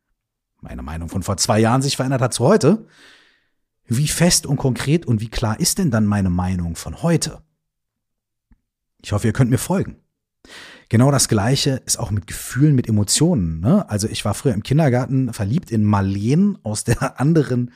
meine 0.61 0.81
Meinung 0.81 1.09
von 1.09 1.23
vor 1.23 1.37
zwei 1.37 1.59
Jahren 1.59 1.81
sich 1.81 1.97
verändert 1.97 2.21
hat 2.21 2.33
zu 2.33 2.43
heute, 2.45 2.87
wie 3.85 4.07
fest 4.07 4.45
und 4.45 4.57
konkret 4.57 5.05
und 5.05 5.21
wie 5.21 5.29
klar 5.29 5.59
ist 5.59 5.77
denn 5.77 5.91
dann 5.91 6.05
meine 6.05 6.29
Meinung 6.29 6.75
von 6.75 7.01
heute? 7.01 7.41
Ich 9.01 9.11
hoffe, 9.11 9.27
ihr 9.27 9.33
könnt 9.33 9.51
mir 9.51 9.57
folgen. 9.57 9.97
Genau 10.89 11.11
das 11.11 11.27
Gleiche 11.27 11.81
ist 11.85 11.99
auch 11.99 12.09
mit 12.11 12.25
Gefühlen, 12.25 12.75
mit 12.75 12.87
Emotionen. 12.87 13.59
Ne? 13.59 13.87
Also 13.89 14.07
ich 14.07 14.25
war 14.25 14.33
früher 14.33 14.53
im 14.53 14.63
Kindergarten 14.63 15.33
verliebt 15.33 15.71
in 15.71 15.83
Marleen 15.83 16.57
aus 16.63 16.83
der 16.83 17.19
anderen 17.19 17.71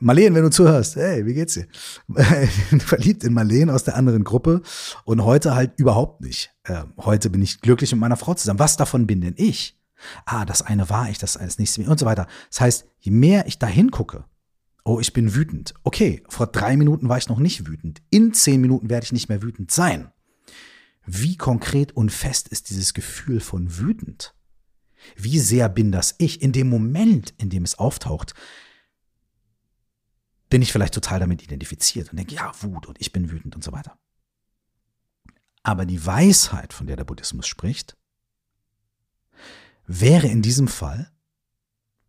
Marleen, 0.00 0.34
wenn 0.34 0.42
du 0.42 0.50
zuhörst, 0.50 0.96
hey, 0.96 1.26
wie 1.26 1.34
geht's 1.34 1.54
dir? 1.54 1.66
Verliebt 2.78 3.22
in 3.22 3.34
Marleen 3.34 3.68
aus 3.68 3.84
der 3.84 3.96
anderen 3.96 4.24
Gruppe 4.24 4.62
und 5.04 5.24
heute 5.24 5.54
halt 5.54 5.72
überhaupt 5.78 6.22
nicht. 6.22 6.50
Äh, 6.64 6.84
heute 6.98 7.30
bin 7.30 7.42
ich 7.42 7.60
glücklich 7.60 7.92
mit 7.92 8.00
meiner 8.00 8.16
Frau 8.16 8.34
zusammen. 8.34 8.58
Was 8.58 8.76
davon 8.76 9.06
bin 9.06 9.20
denn 9.20 9.34
ich? 9.36 9.78
Ah, 10.24 10.44
das 10.44 10.62
eine 10.62 10.88
war 10.90 11.10
ich, 11.10 11.18
das 11.18 11.34
das 11.34 11.58
nächste 11.58 11.82
und 11.82 11.98
so 11.98 12.06
weiter. 12.06 12.26
Das 12.50 12.60
heißt, 12.60 12.86
je 12.98 13.12
mehr 13.12 13.46
ich 13.46 13.58
da 13.58 13.66
hingucke, 13.66 14.24
oh, 14.84 15.00
ich 15.00 15.12
bin 15.12 15.34
wütend. 15.34 15.74
Okay, 15.82 16.22
vor 16.28 16.46
drei 16.46 16.76
Minuten 16.76 17.08
war 17.08 17.18
ich 17.18 17.28
noch 17.28 17.38
nicht 17.38 17.66
wütend. 17.66 18.02
In 18.10 18.32
zehn 18.32 18.60
Minuten 18.60 18.90
werde 18.90 19.04
ich 19.04 19.12
nicht 19.12 19.28
mehr 19.28 19.42
wütend 19.42 19.70
sein. 19.70 20.10
Wie 21.06 21.36
konkret 21.36 21.92
und 21.92 22.10
fest 22.10 22.48
ist 22.48 22.70
dieses 22.70 22.94
Gefühl 22.94 23.40
von 23.40 23.78
wütend? 23.78 24.34
Wie 25.16 25.38
sehr 25.38 25.68
bin 25.68 25.92
das 25.92 26.14
ich 26.18 26.40
in 26.40 26.52
dem 26.52 26.68
Moment, 26.68 27.34
in 27.36 27.50
dem 27.50 27.64
es 27.64 27.78
auftaucht? 27.78 28.34
bin 30.54 30.62
ich 30.62 30.70
vielleicht 30.70 30.94
total 30.94 31.18
damit 31.18 31.42
identifiziert 31.42 32.10
und 32.10 32.16
denke, 32.16 32.36
ja, 32.36 32.52
Wut 32.62 32.86
und 32.86 33.00
ich 33.00 33.10
bin 33.10 33.32
wütend 33.32 33.56
und 33.56 33.64
so 33.64 33.72
weiter. 33.72 33.98
Aber 35.64 35.84
die 35.84 36.06
Weisheit, 36.06 36.72
von 36.72 36.86
der 36.86 36.94
der 36.94 37.02
Buddhismus 37.02 37.48
spricht, 37.48 37.96
wäre 39.84 40.28
in 40.28 40.42
diesem 40.42 40.68
Fall, 40.68 41.10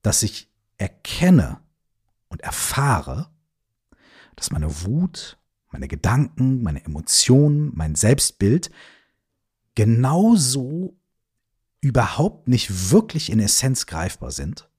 dass 0.04 0.22
ich 0.22 0.54
erkenne 0.78 1.60
und 2.28 2.42
erfahre, 2.42 3.32
dass 4.36 4.52
meine 4.52 4.84
Wut, 4.84 5.40
meine 5.76 5.90
Gedanken, 5.90 6.64
meine 6.64 6.86
Emotionen, 6.86 7.74
mein 7.76 7.96
Selbstbild 7.96 8.72
genauso 9.76 10.98
überhaupt 11.82 12.48
nicht 12.48 12.92
wirklich 12.92 13.30
in 13.30 13.42
Essenz 13.42 13.86
greifbar 13.86 14.32
sind 14.32 14.70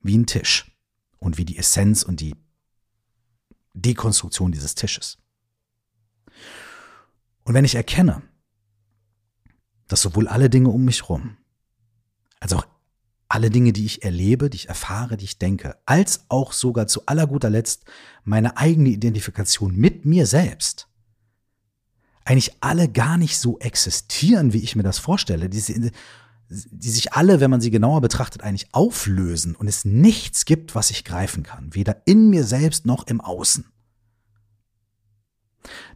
wie 0.00 0.16
ein 0.16 0.24
Tisch 0.24 0.74
und 1.18 1.36
wie 1.36 1.44
die 1.44 1.58
Essenz 1.58 2.02
und 2.02 2.20
die 2.20 2.34
Dekonstruktion 3.74 4.50
dieses 4.50 4.74
Tisches. 4.74 5.18
Und 7.44 7.52
wenn 7.52 7.66
ich 7.66 7.74
erkenne, 7.74 8.22
dass 9.88 10.00
sowohl 10.00 10.26
alle 10.26 10.48
Dinge 10.48 10.70
um 10.70 10.86
mich 10.86 11.02
herum, 11.02 11.36
als 12.40 12.54
auch 12.54 12.66
alle 13.30 13.48
Dinge, 13.48 13.72
die 13.72 13.86
ich 13.86 14.02
erlebe, 14.02 14.50
die 14.50 14.56
ich 14.56 14.68
erfahre, 14.68 15.16
die 15.16 15.24
ich 15.24 15.38
denke, 15.38 15.76
als 15.86 16.24
auch 16.28 16.52
sogar 16.52 16.88
zu 16.88 17.06
aller 17.06 17.28
guter 17.28 17.48
Letzt 17.48 17.84
meine 18.24 18.56
eigene 18.56 18.88
Identifikation 18.88 19.76
mit 19.76 20.04
mir 20.04 20.26
selbst, 20.26 20.88
eigentlich 22.24 22.56
alle 22.60 22.88
gar 22.88 23.16
nicht 23.16 23.38
so 23.38 23.58
existieren, 23.60 24.52
wie 24.52 24.62
ich 24.62 24.74
mir 24.74 24.82
das 24.82 24.98
vorstelle, 24.98 25.48
die, 25.48 25.92
die 26.48 26.90
sich 26.90 27.12
alle, 27.12 27.38
wenn 27.38 27.52
man 27.52 27.60
sie 27.60 27.70
genauer 27.70 28.00
betrachtet, 28.00 28.42
eigentlich 28.42 28.74
auflösen 28.74 29.54
und 29.54 29.68
es 29.68 29.84
nichts 29.84 30.44
gibt, 30.44 30.74
was 30.74 30.90
ich 30.90 31.04
greifen 31.04 31.44
kann, 31.44 31.72
weder 31.72 32.02
in 32.06 32.30
mir 32.30 32.42
selbst 32.42 32.84
noch 32.84 33.06
im 33.06 33.20
Außen, 33.20 33.64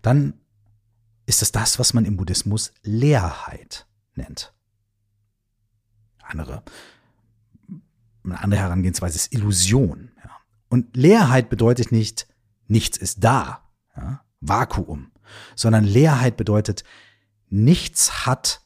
dann 0.03 0.35
ist 1.27 1.43
es 1.43 1.51
das, 1.51 1.81
was 1.81 1.95
man 1.95 2.05
im 2.05 2.17
Buddhismus 2.17 2.73
Leerheit 2.83 3.89
nennt. 4.15 4.53
Andere, 6.23 6.63
eine 8.25 8.43
andere 8.43 8.61
Herangehensweise 8.61 9.17
ist 9.17 9.33
Illusion. 9.33 10.13
Ja. 10.23 10.31
Und 10.69 10.97
Leerheit 10.97 11.51
bedeutet 11.51 11.93
nicht, 11.93 12.27
nichts 12.67 12.97
ist 12.97 13.23
da, 13.23 13.63
ja, 13.97 14.23
Vakuum, 14.41 15.13
sondern 15.55 15.85
Leerheit 15.85 16.37
bedeutet, 16.37 16.85
nichts 17.49 18.27
hat 18.27 18.63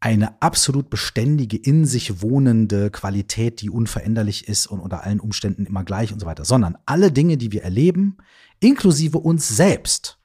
eine 0.00 0.40
absolut 0.42 0.90
beständige, 0.90 1.56
in 1.56 1.84
sich 1.84 2.22
wohnende 2.22 2.90
Qualität, 2.90 3.60
die 3.60 3.70
unveränderlich 3.70 4.46
ist 4.46 4.66
und 4.66 4.80
unter 4.80 5.02
allen 5.02 5.20
Umständen 5.20 5.66
immer 5.66 5.84
gleich 5.84 6.12
und 6.12 6.20
so 6.20 6.26
weiter, 6.26 6.44
sondern 6.44 6.78
alle 6.86 7.10
Dinge, 7.10 7.36
die 7.36 7.50
wir 7.50 7.64
erleben, 7.64 8.18
inklusive 8.60 9.18
uns 9.18 9.48
selbst, 9.48 10.18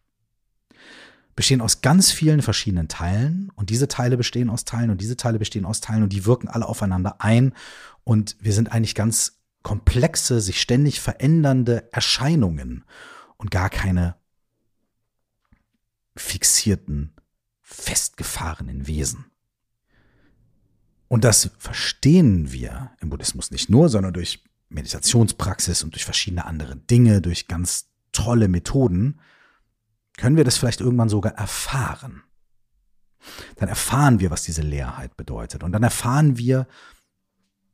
bestehen 1.36 1.62
aus 1.62 1.82
ganz 1.82 2.12
vielen 2.12 2.42
verschiedenen 2.42 2.88
Teilen. 2.88 3.52
Und 3.56 3.70
diese 3.70 3.88
Teile 3.88 4.18
bestehen 4.18 4.50
aus 4.50 4.66
Teilen 4.66 4.90
und 4.90 5.02
diese 5.02 5.18
Teile 5.18 5.40
bestehen 5.40 5.66
aus 5.66 5.82
Teilen 5.82 6.04
und 6.04 6.14
die 6.14 6.26
wirken 6.26 6.48
alle 6.48 6.68
aufeinander 6.68 7.22
ein. 7.22 7.54
Und 8.04 8.36
wir 8.40 8.54
sind 8.54 8.72
eigentlich 8.72 8.96
ganz 8.96 9.40
komplexe, 9.64 10.42
sich 10.42 10.60
ständig 10.62 11.00
verändernde 11.00 11.92
Erscheinungen 11.92 12.84
und 13.38 13.52
gar 13.52 13.70
keine 13.70 14.16
fixierten, 16.16 17.14
festgefahrenen 17.62 18.88
Wesen. 18.88 19.26
Und 21.08 21.24
das 21.24 21.52
verstehen 21.58 22.52
wir 22.52 22.92
im 23.00 23.10
Buddhismus 23.10 23.52
nicht 23.52 23.70
nur, 23.70 23.90
sondern 23.90 24.14
durch 24.14 24.44
Meditationspraxis 24.70 25.84
und 25.84 25.94
durch 25.94 26.06
verschiedene 26.06 26.46
andere 26.46 26.78
Dinge, 26.78 27.22
durch 27.22 27.48
ganz 27.48 27.90
tolle 28.12 28.48
Methoden, 28.48 29.20
können 30.22 30.38
wir 30.38 30.44
das 30.44 30.60
vielleicht 30.60 30.82
irgendwann 30.82 31.10
sogar 31.10 31.34
erfahren. 31.34 32.22
Dann 33.56 33.70
erfahren 33.70 34.20
wir, 34.20 34.30
was 34.30 34.44
diese 34.44 34.62
Leerheit 34.62 35.18
bedeutet. 35.18 35.64
Und 35.64 35.72
dann 35.72 35.82
erfahren 35.82 36.38
wir, 36.38 36.68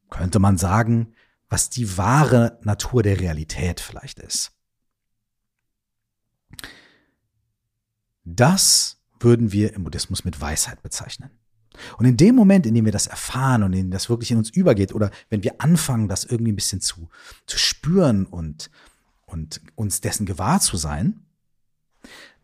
könnte 0.10 0.39
man 0.39 0.58
sagen, 0.58 1.13
was 1.50 1.70
die 1.70 1.98
wahre 1.98 2.58
Natur 2.63 3.04
der 3.04 3.20
Realität 3.20 3.82
vielleicht 3.82 4.20
ist. 4.20 4.54
Das 8.24 9.01
würden 9.20 9.51
wir 9.51 9.74
im 9.74 9.84
Buddhismus 9.84 10.24
mit 10.24 10.39
Weisheit 10.39 10.82
bezeichnen. 10.82 11.32
Und 11.98 12.06
in 12.06 12.16
dem 12.16 12.34
Moment, 12.34 12.66
in 12.66 12.74
dem 12.75 12.86
wir 12.86 12.94
das 12.94 13.08
erfahren 13.08 13.63
und 13.63 13.74
in 13.74 13.88
dem 13.88 13.92
das 13.92 14.10
wirklich 14.10 14.32
in 14.32 14.38
uns 14.38 14.51
übergeht 14.51 14.96
oder 14.96 15.12
wenn 15.30 15.44
wir 15.44 15.60
anfangen, 15.60 16.08
das 16.08 16.24
irgendwie 16.24 16.54
ein 16.54 16.58
bisschen 16.58 16.80
zu, 16.80 17.10
zu 17.46 17.58
spüren 17.58 18.25
und, 18.25 18.72
und 19.25 19.60
uns 19.75 20.00
dessen 20.00 20.25
gewahr 20.25 20.62
zu 20.62 20.77
sein, 20.77 21.26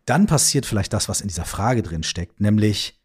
dann 0.04 0.26
passiert 0.26 0.66
vielleicht 0.66 0.92
das, 0.92 1.08
was 1.08 1.20
in 1.20 1.28
dieser 1.28 1.44
Frage 1.44 1.82
drin 1.82 2.02
steckt, 2.02 2.40
nämlich 2.40 3.00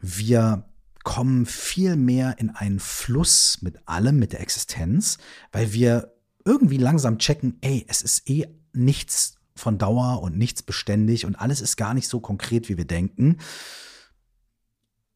wir 0.00 0.68
kommen 1.04 1.46
viel 1.46 1.96
mehr 1.96 2.38
in 2.38 2.50
einen 2.50 2.80
Fluss 2.80 3.58
mit 3.62 3.88
allem, 3.88 4.18
mit 4.18 4.32
der 4.32 4.40
Existenz, 4.40 5.18
weil 5.52 5.72
wir 5.72 6.12
irgendwie 6.44 6.78
langsam 6.78 7.18
checken, 7.18 7.58
ey, 7.60 7.84
es 7.88 8.02
ist 8.02 8.28
eh 8.28 8.46
nichts 8.72 9.36
von 9.54 9.78
Dauer 9.78 10.22
und 10.22 10.36
nichts 10.36 10.62
beständig 10.62 11.24
und 11.24 11.36
alles 11.36 11.60
ist 11.60 11.76
gar 11.76 11.94
nicht 11.94 12.08
so 12.08 12.20
konkret, 12.20 12.68
wie 12.68 12.76
wir 12.76 12.86
denken 12.86 13.38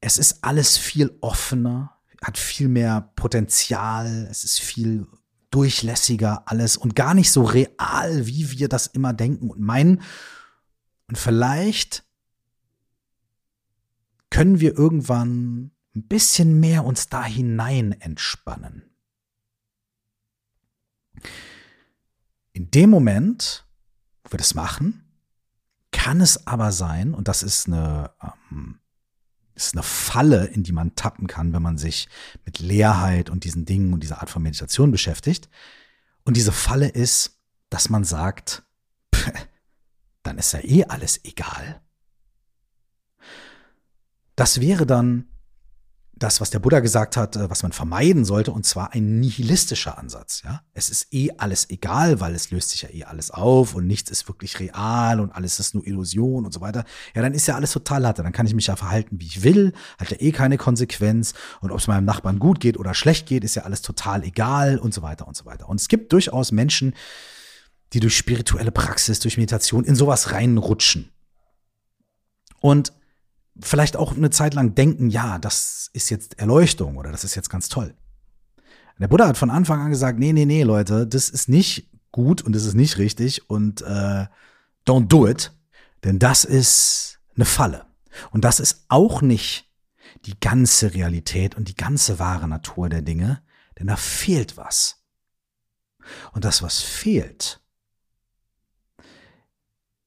es 0.01 0.19
ist 0.19 0.43
alles 0.43 0.77
viel 0.79 1.17
offener, 1.21 1.97
hat 2.23 2.39
viel 2.39 2.69
mehr 2.69 3.13
Potenzial, 3.17 4.29
es 4.31 4.45
ist 4.45 4.61
viel 4.61 5.07
durchlässiger 5.51 6.45
alles 6.47 6.77
und 6.77 6.95
gar 6.95 7.15
nicht 7.15 7.31
so 7.31 7.43
real, 7.43 8.27
wie 8.27 8.51
wir 8.59 8.69
das 8.69 8.87
immer 8.87 9.13
denken 9.13 9.51
und 9.51 9.61
meinen. 9.61 10.03
Und 11.11 11.19
vielleicht 11.19 12.05
können 14.31 14.61
wir 14.61 14.79
irgendwann 14.79 15.73
ein 15.97 16.07
bisschen 16.07 16.61
mehr 16.61 16.85
uns 16.85 17.09
da 17.09 17.25
hinein 17.25 18.01
entspannen. 18.01 18.85
In 22.53 22.71
dem 22.71 22.91
Moment, 22.91 23.67
wo 24.23 24.31
wir 24.31 24.39
das 24.39 24.55
machen, 24.55 25.05
kann 25.91 26.21
es 26.21 26.47
aber 26.47 26.71
sein, 26.71 27.13
und 27.13 27.27
das 27.27 27.43
ist 27.43 27.67
eine 27.67 28.13
ähm, 28.23 28.79
ist 29.57 29.75
eine 29.75 29.83
Falle, 29.83 30.45
in 30.47 30.63
die 30.63 30.71
man 30.71 30.95
tappen 30.95 31.27
kann, 31.27 31.53
wenn 31.53 31.61
man 31.61 31.77
sich 31.77 32.09
mit 32.45 32.61
Leerheit 32.61 33.31
und 33.31 33.43
diesen 33.43 33.65
Dingen 33.65 33.93
und 33.93 34.05
dieser 34.05 34.21
Art 34.21 34.31
von 34.31 34.45
Meditation 34.45 34.93
beschäftigt. 34.93 35.51
Und 36.23 36.37
diese 36.37 36.53
Falle 36.53 36.89
ist, 36.89 37.37
dass 37.69 37.91
man 37.91 38.05
sagt, 38.05 38.63
dann 40.23 40.39
ist 40.39 40.53
ja 40.53 40.61
eh 40.63 40.85
alles 40.85 41.21
egal. 41.25 41.81
Das 44.37 44.61
wäre 44.61 44.87
dann 44.87 45.31
das, 46.21 46.41
was 46.41 46.51
der 46.51 46.59
Buddha 46.59 46.81
gesagt 46.81 47.17
hat, 47.17 47.35
äh, 47.37 47.51
was 47.51 47.63
man 47.63 47.73
vermeiden 47.73 48.25
sollte, 48.25 48.53
und 48.53 48.67
zwar 48.67 48.93
ein 48.93 49.21
nihilistischer 49.21 49.99
Ansatz. 49.99 50.43
Ja, 50.45 50.63
es 50.75 50.91
ist 50.91 51.13
eh 51.13 51.31
alles 51.39 51.71
egal, 51.71 52.21
weil 52.21 52.35
es 52.35 52.51
löst 52.51 52.71
sich 52.71 52.83
ja 52.83 52.91
eh 52.91 53.05
alles 53.05 53.31
auf 53.31 53.75
und 53.75 53.87
nichts 53.87 54.11
ist 54.11 54.29
wirklich 54.29 54.61
real 54.61 55.19
und 55.21 55.33
alles 55.33 55.59
ist 55.59 55.75
nur 55.75 55.87
Illusion 55.87 56.45
und 56.45 56.53
so 56.53 56.61
weiter. 56.61 56.85
Ja, 57.15 57.23
dann 57.23 57.33
ist 57.33 57.47
ja 57.47 57.57
alles 57.57 57.73
total 57.73 58.03
latte. 58.03 58.23
Dann 58.23 58.33
kann 58.33 58.47
ich 58.47 58.55
mich 58.55 58.67
ja 58.67 58.77
verhalten, 58.77 59.19
wie 59.19 59.27
ich 59.27 59.43
will, 59.43 59.73
hat 59.99 60.11
ja 60.11 60.21
eh 60.21 60.31
keine 60.31 60.59
Konsequenz. 60.59 61.33
Und 61.63 61.71
ob 61.71 61.79
es 61.79 61.87
meinem 61.87 62.05
Nachbarn 62.05 62.39
gut 62.39 62.61
geht 62.61 62.79
oder 62.79 62.93
schlecht 62.93 63.27
geht, 63.27 63.43
ist 63.43 63.57
ja 63.57 63.63
alles 63.63 63.81
total 63.81 64.23
egal 64.23 64.79
und 64.79 64.93
so 64.93 65.01
weiter 65.01 65.27
und 65.27 65.37
so 65.37 65.47
weiter. 65.47 65.69
Und 65.69 65.81
es 65.81 65.89
gibt 65.89 66.13
durchaus 66.13 66.53
Menschen, 66.53 66.95
die 67.93 68.01
durch 68.01 68.17
spirituelle 68.17 68.71
Praxis, 68.71 69.21
durch 69.21 69.37
Meditation 69.37 69.85
in 69.85 69.97
sowas 69.97 70.33
reinrutschen. 70.33 71.11
Und 72.61 72.93
vielleicht 73.61 73.97
auch 73.97 74.17
eine 74.17 74.31
Zeit 74.31 74.55
lang 74.55 74.75
denken, 74.75 75.11
ja, 75.11 75.39
das 75.39 75.91
ist 75.93 76.11
jetzt 76.11 76.39
Erleuchtung 76.39 76.97
oder 76.97 77.11
das 77.11 77.25
ist 77.25 77.35
jetzt 77.35 77.51
ganz 77.51 77.69
toll. 77.69 77.95
Der 78.99 79.09
Buddha 79.09 79.27
hat 79.27 79.39
von 79.39 79.51
Anfang 79.51 79.81
an 79.81 79.91
gesagt, 79.91 80.19
nee, 80.19 80.33
nee, 80.33 80.45
nee, 80.45 80.63
Leute, 80.63 81.07
das 81.07 81.31
ist 81.31 81.49
nicht 81.49 81.89
gut 82.13 82.43
und 82.43 82.55
das 82.55 82.67
ist 82.67 82.75
nicht 82.75 82.99
richtig 82.99 83.49
und 83.49 83.81
äh, 83.81 84.27
don't 84.87 85.09
do 85.09 85.27
it, 85.27 85.53
denn 86.05 86.19
das 86.19 86.45
ist 86.45 87.19
eine 87.35 87.47
Falle. 87.47 87.87
Und 88.31 88.45
das 88.45 88.61
ist 88.61 88.85
auch 88.89 89.23
nicht 89.23 89.71
die 90.27 90.39
ganze 90.39 90.93
Realität 90.93 91.55
und 91.55 91.69
die 91.69 91.77
ganze 91.77 92.19
wahre 92.19 92.47
Natur 92.47 92.91
der 92.91 93.01
Dinge, 93.01 93.43
denn 93.79 93.87
da 93.87 93.97
fehlt 93.97 94.59
was. 94.59 95.03
Und 96.33 96.45
das, 96.45 96.63
was 96.63 96.81
fehlt, 96.81 97.61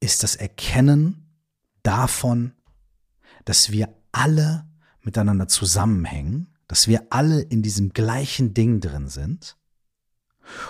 ist 0.03 0.21
das 0.21 0.35
Erkennen 0.35 1.33
davon, 1.81 2.51
dass 3.45 3.71
wir 3.71 3.95
alle 4.11 4.67
miteinander 5.01 5.47
zusammenhängen, 5.47 6.53
dass 6.67 6.87
wir 6.89 7.07
alle 7.09 7.41
in 7.41 7.61
diesem 7.63 7.93
gleichen 7.93 8.53
Ding 8.53 8.81
drin 8.81 9.07
sind 9.07 9.57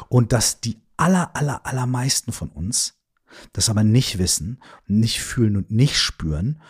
und 0.07 0.31
dass 0.33 0.61
die 0.61 0.79
aller, 0.97 1.35
aller, 1.35 1.65
allermeisten 1.65 2.31
von 2.31 2.49
uns 2.49 2.93
das 3.51 3.69
aber 3.69 3.83
nicht 3.83 4.19
wissen, 4.19 4.61
nicht 4.85 5.21
fühlen 5.21 5.57
und 5.57 5.71
nicht 5.71 5.97
spüren 5.97 6.61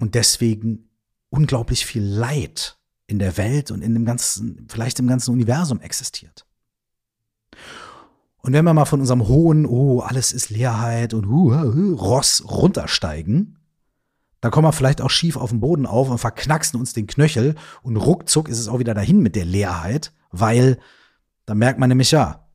und 0.00 0.16
deswegen 0.16 0.90
unglaublich 1.28 1.86
viel 1.86 2.02
Leid 2.02 2.76
in 3.06 3.20
der 3.20 3.36
Welt 3.36 3.70
und 3.70 3.82
in 3.82 3.94
dem 3.94 4.04
ganzen, 4.04 4.66
vielleicht 4.68 4.98
im 4.98 5.06
ganzen 5.06 5.32
Universum 5.32 5.80
existiert. 5.80 6.44
Und 8.42 8.52
wenn 8.52 8.64
wir 8.64 8.74
mal 8.74 8.86
von 8.86 9.00
unserem 9.00 9.28
hohen, 9.28 9.66
oh, 9.66 10.00
alles 10.00 10.32
ist 10.32 10.50
Leerheit 10.50 11.14
und 11.14 11.26
uh, 11.26 11.52
uh, 11.52 11.94
Ross 11.94 12.42
runtersteigen, 12.46 13.58
dann 14.40 14.50
kommen 14.50 14.66
wir 14.66 14.72
vielleicht 14.72 15.02
auch 15.02 15.10
schief 15.10 15.36
auf 15.36 15.50
dem 15.50 15.60
Boden 15.60 15.84
auf 15.84 16.08
und 16.08 16.18
verknacksen 16.18 16.80
uns 16.80 16.94
den 16.94 17.06
Knöchel 17.06 17.54
und 17.82 17.96
ruckzuck 17.96 18.48
ist 18.48 18.58
es 18.58 18.68
auch 18.68 18.78
wieder 18.78 18.94
dahin 18.94 19.20
mit 19.20 19.36
der 19.36 19.44
Leerheit, 19.44 20.12
weil 20.30 20.78
da 21.44 21.54
merkt 21.54 21.78
man 21.78 21.88
nämlich 21.88 22.10
ja, 22.10 22.48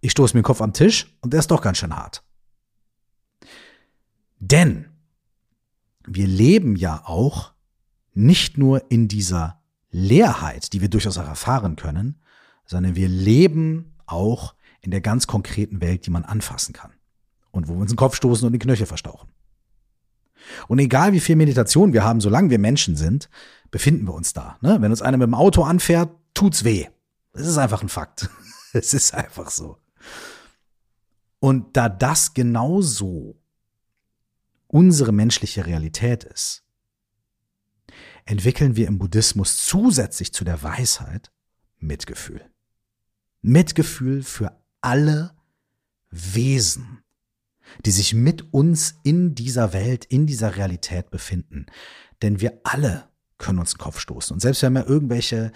ich 0.00 0.12
stoße 0.12 0.34
mir 0.34 0.40
den 0.40 0.46
Kopf 0.46 0.62
am 0.62 0.72
Tisch 0.72 1.18
und 1.20 1.32
der 1.32 1.40
ist 1.40 1.50
doch 1.50 1.60
ganz 1.60 1.78
schön 1.78 1.94
hart. 1.94 2.22
Denn 4.38 4.86
wir 6.06 6.26
leben 6.26 6.76
ja 6.76 7.02
auch 7.04 7.52
nicht 8.14 8.56
nur 8.56 8.90
in 8.90 9.08
dieser 9.08 9.60
Leerheit, 9.90 10.72
die 10.72 10.80
wir 10.80 10.88
durchaus 10.88 11.18
auch 11.18 11.26
erfahren 11.26 11.76
können, 11.76 12.20
sondern 12.64 12.96
wir 12.96 13.08
leben 13.08 13.96
auch 14.06 14.54
in 14.88 14.92
der 14.92 15.02
ganz 15.02 15.26
konkreten 15.26 15.82
Welt, 15.82 16.06
die 16.06 16.10
man 16.10 16.24
anfassen 16.24 16.72
kann. 16.72 16.94
Und 17.50 17.68
wo 17.68 17.74
wir 17.74 17.80
uns 17.82 17.90
den 17.90 17.98
Kopf 17.98 18.16
stoßen 18.16 18.46
und 18.46 18.52
den 18.54 18.58
Knöchel 18.58 18.86
verstauchen. 18.86 19.28
Und 20.66 20.78
egal 20.78 21.12
wie 21.12 21.20
viel 21.20 21.36
Meditation 21.36 21.92
wir 21.92 22.04
haben, 22.04 22.22
solange 22.22 22.48
wir 22.48 22.58
Menschen 22.58 22.96
sind, 22.96 23.28
befinden 23.70 24.06
wir 24.06 24.14
uns 24.14 24.32
da. 24.32 24.56
Ne? 24.62 24.78
Wenn 24.80 24.90
uns 24.90 25.02
einer 25.02 25.18
mit 25.18 25.26
dem 25.26 25.34
Auto 25.34 25.62
anfährt, 25.62 26.08
tut's 26.32 26.64
weh. 26.64 26.86
Das 27.34 27.46
ist 27.46 27.58
einfach 27.58 27.82
ein 27.82 27.90
Fakt. 27.90 28.30
Es 28.72 28.94
ist 28.94 29.12
einfach 29.12 29.50
so. 29.50 29.78
Und 31.38 31.76
da 31.76 31.90
das 31.90 32.32
genauso 32.32 33.36
unsere 34.68 35.12
menschliche 35.12 35.66
Realität 35.66 36.24
ist, 36.24 36.64
entwickeln 38.24 38.76
wir 38.76 38.86
im 38.86 38.98
Buddhismus 38.98 39.66
zusätzlich 39.66 40.32
zu 40.32 40.44
der 40.44 40.62
Weisheit 40.62 41.30
Mitgefühl. 41.78 42.42
Mitgefühl 43.40 44.22
für 44.22 44.57
alle 44.80 45.32
Wesen, 46.10 47.02
die 47.84 47.90
sich 47.90 48.14
mit 48.14 48.52
uns 48.52 48.94
in 49.02 49.34
dieser 49.34 49.72
Welt, 49.72 50.04
in 50.06 50.26
dieser 50.26 50.56
Realität 50.56 51.10
befinden. 51.10 51.66
Denn 52.22 52.40
wir 52.40 52.60
alle 52.64 53.08
können 53.36 53.58
uns 53.58 53.72
den 53.74 53.78
Kopf 53.78 54.00
stoßen. 54.00 54.34
Und 54.34 54.40
selbst 54.40 54.62
wenn 54.62 54.72
wir 54.72 54.86
irgendwelche 54.86 55.52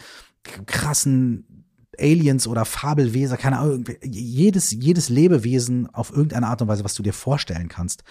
krassen 0.67 1.67
Aliens 1.99 2.47
oder 2.47 2.65
Fabelwesen, 2.65 3.37
keine 3.39 3.59
Ahnung, 3.59 3.85
jedes, 4.03 4.71
jedes 4.71 5.09
Lebewesen 5.09 5.93
auf 5.93 6.11
irgendeine 6.11 6.47
Art 6.49 6.63
und 6.63 6.69
Weise, 6.69 6.85
was 6.85 6.95
du 6.95 7.03
dir 7.03 7.13
vorstellen 7.13 7.69
kannst, 7.69 8.05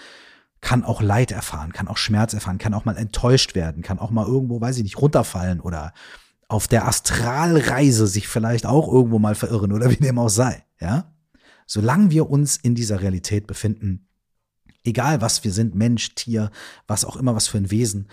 kann 0.60 0.84
auch 0.84 1.02
Leid 1.02 1.32
erfahren, 1.32 1.72
kann 1.72 1.88
auch 1.88 1.96
Schmerz 1.96 2.34
erfahren, 2.34 2.58
kann 2.58 2.74
auch 2.74 2.84
mal 2.84 2.96
enttäuscht 2.96 3.54
werden, 3.54 3.82
kann 3.82 3.98
auch 3.98 4.10
mal 4.10 4.26
irgendwo, 4.26 4.60
weiß 4.60 4.76
ich 4.76 4.84
nicht, 4.84 5.00
runterfallen 5.00 5.60
oder 5.60 5.92
auf 6.48 6.68
der 6.68 6.86
Astralreise 6.86 8.06
sich 8.06 8.28
vielleicht 8.28 8.66
auch 8.66 8.90
irgendwo 8.90 9.18
mal 9.18 9.34
verirren 9.34 9.72
oder 9.72 9.90
wie 9.90 9.96
dem 9.96 10.18
auch 10.18 10.28
sei, 10.28 10.62
ja? 10.82 11.14
Solange 11.66 12.10
wir 12.10 12.28
uns 12.28 12.56
in 12.56 12.74
dieser 12.74 13.00
Realität 13.00 13.46
befinden, 13.46 14.08
egal 14.84 15.20
was 15.20 15.44
wir 15.44 15.52
sind, 15.52 15.74
Mensch, 15.74 16.14
Tier, 16.14 16.50
was 16.86 17.04
auch 17.04 17.16
immer, 17.16 17.34
was 17.34 17.48
für 17.48 17.58
ein 17.58 17.70
Wesen, 17.70 18.08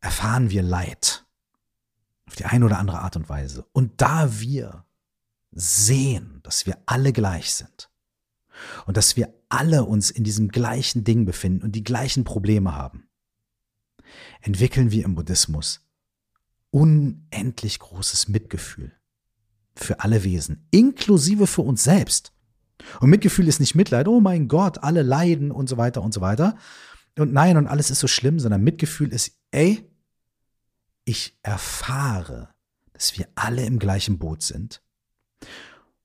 erfahren 0.00 0.50
wir 0.50 0.62
Leid. 0.62 1.26
Auf 2.26 2.36
die 2.36 2.44
eine 2.44 2.64
oder 2.64 2.78
andere 2.78 3.00
Art 3.00 3.16
und 3.16 3.28
Weise. 3.28 3.66
Und 3.72 4.00
da 4.00 4.40
wir 4.40 4.84
sehen, 5.50 6.40
dass 6.42 6.66
wir 6.66 6.78
alle 6.86 7.12
gleich 7.12 7.54
sind 7.54 7.90
und 8.86 8.96
dass 8.96 9.16
wir 9.16 9.34
alle 9.48 9.84
uns 9.84 10.10
in 10.10 10.24
diesem 10.24 10.48
gleichen 10.48 11.04
Ding 11.04 11.24
befinden 11.24 11.62
und 11.64 11.72
die 11.72 11.84
gleichen 11.84 12.24
Probleme 12.24 12.74
haben, 12.74 13.08
entwickeln 14.40 14.90
wir 14.90 15.04
im 15.04 15.14
Buddhismus 15.14 15.80
unendlich 16.70 17.78
großes 17.78 18.28
Mitgefühl 18.28 18.97
für 19.80 20.00
alle 20.00 20.24
Wesen, 20.24 20.66
inklusive 20.70 21.46
für 21.46 21.62
uns 21.62 21.84
selbst. 21.84 22.32
Und 23.00 23.10
Mitgefühl 23.10 23.48
ist 23.48 23.60
nicht 23.60 23.74
Mitleid, 23.74 24.08
oh 24.08 24.20
mein 24.20 24.48
Gott, 24.48 24.78
alle 24.82 25.02
leiden 25.02 25.50
und 25.50 25.68
so 25.68 25.76
weiter 25.76 26.02
und 26.02 26.14
so 26.14 26.20
weiter. 26.20 26.56
Und 27.18 27.32
nein, 27.32 27.56
und 27.56 27.66
alles 27.66 27.90
ist 27.90 28.00
so 28.00 28.06
schlimm, 28.06 28.38
sondern 28.38 28.62
Mitgefühl 28.62 29.12
ist, 29.12 29.32
ey, 29.50 29.84
ich 31.04 31.38
erfahre, 31.42 32.50
dass 32.92 33.18
wir 33.18 33.28
alle 33.34 33.64
im 33.64 33.78
gleichen 33.78 34.18
Boot 34.18 34.42
sind. 34.42 34.82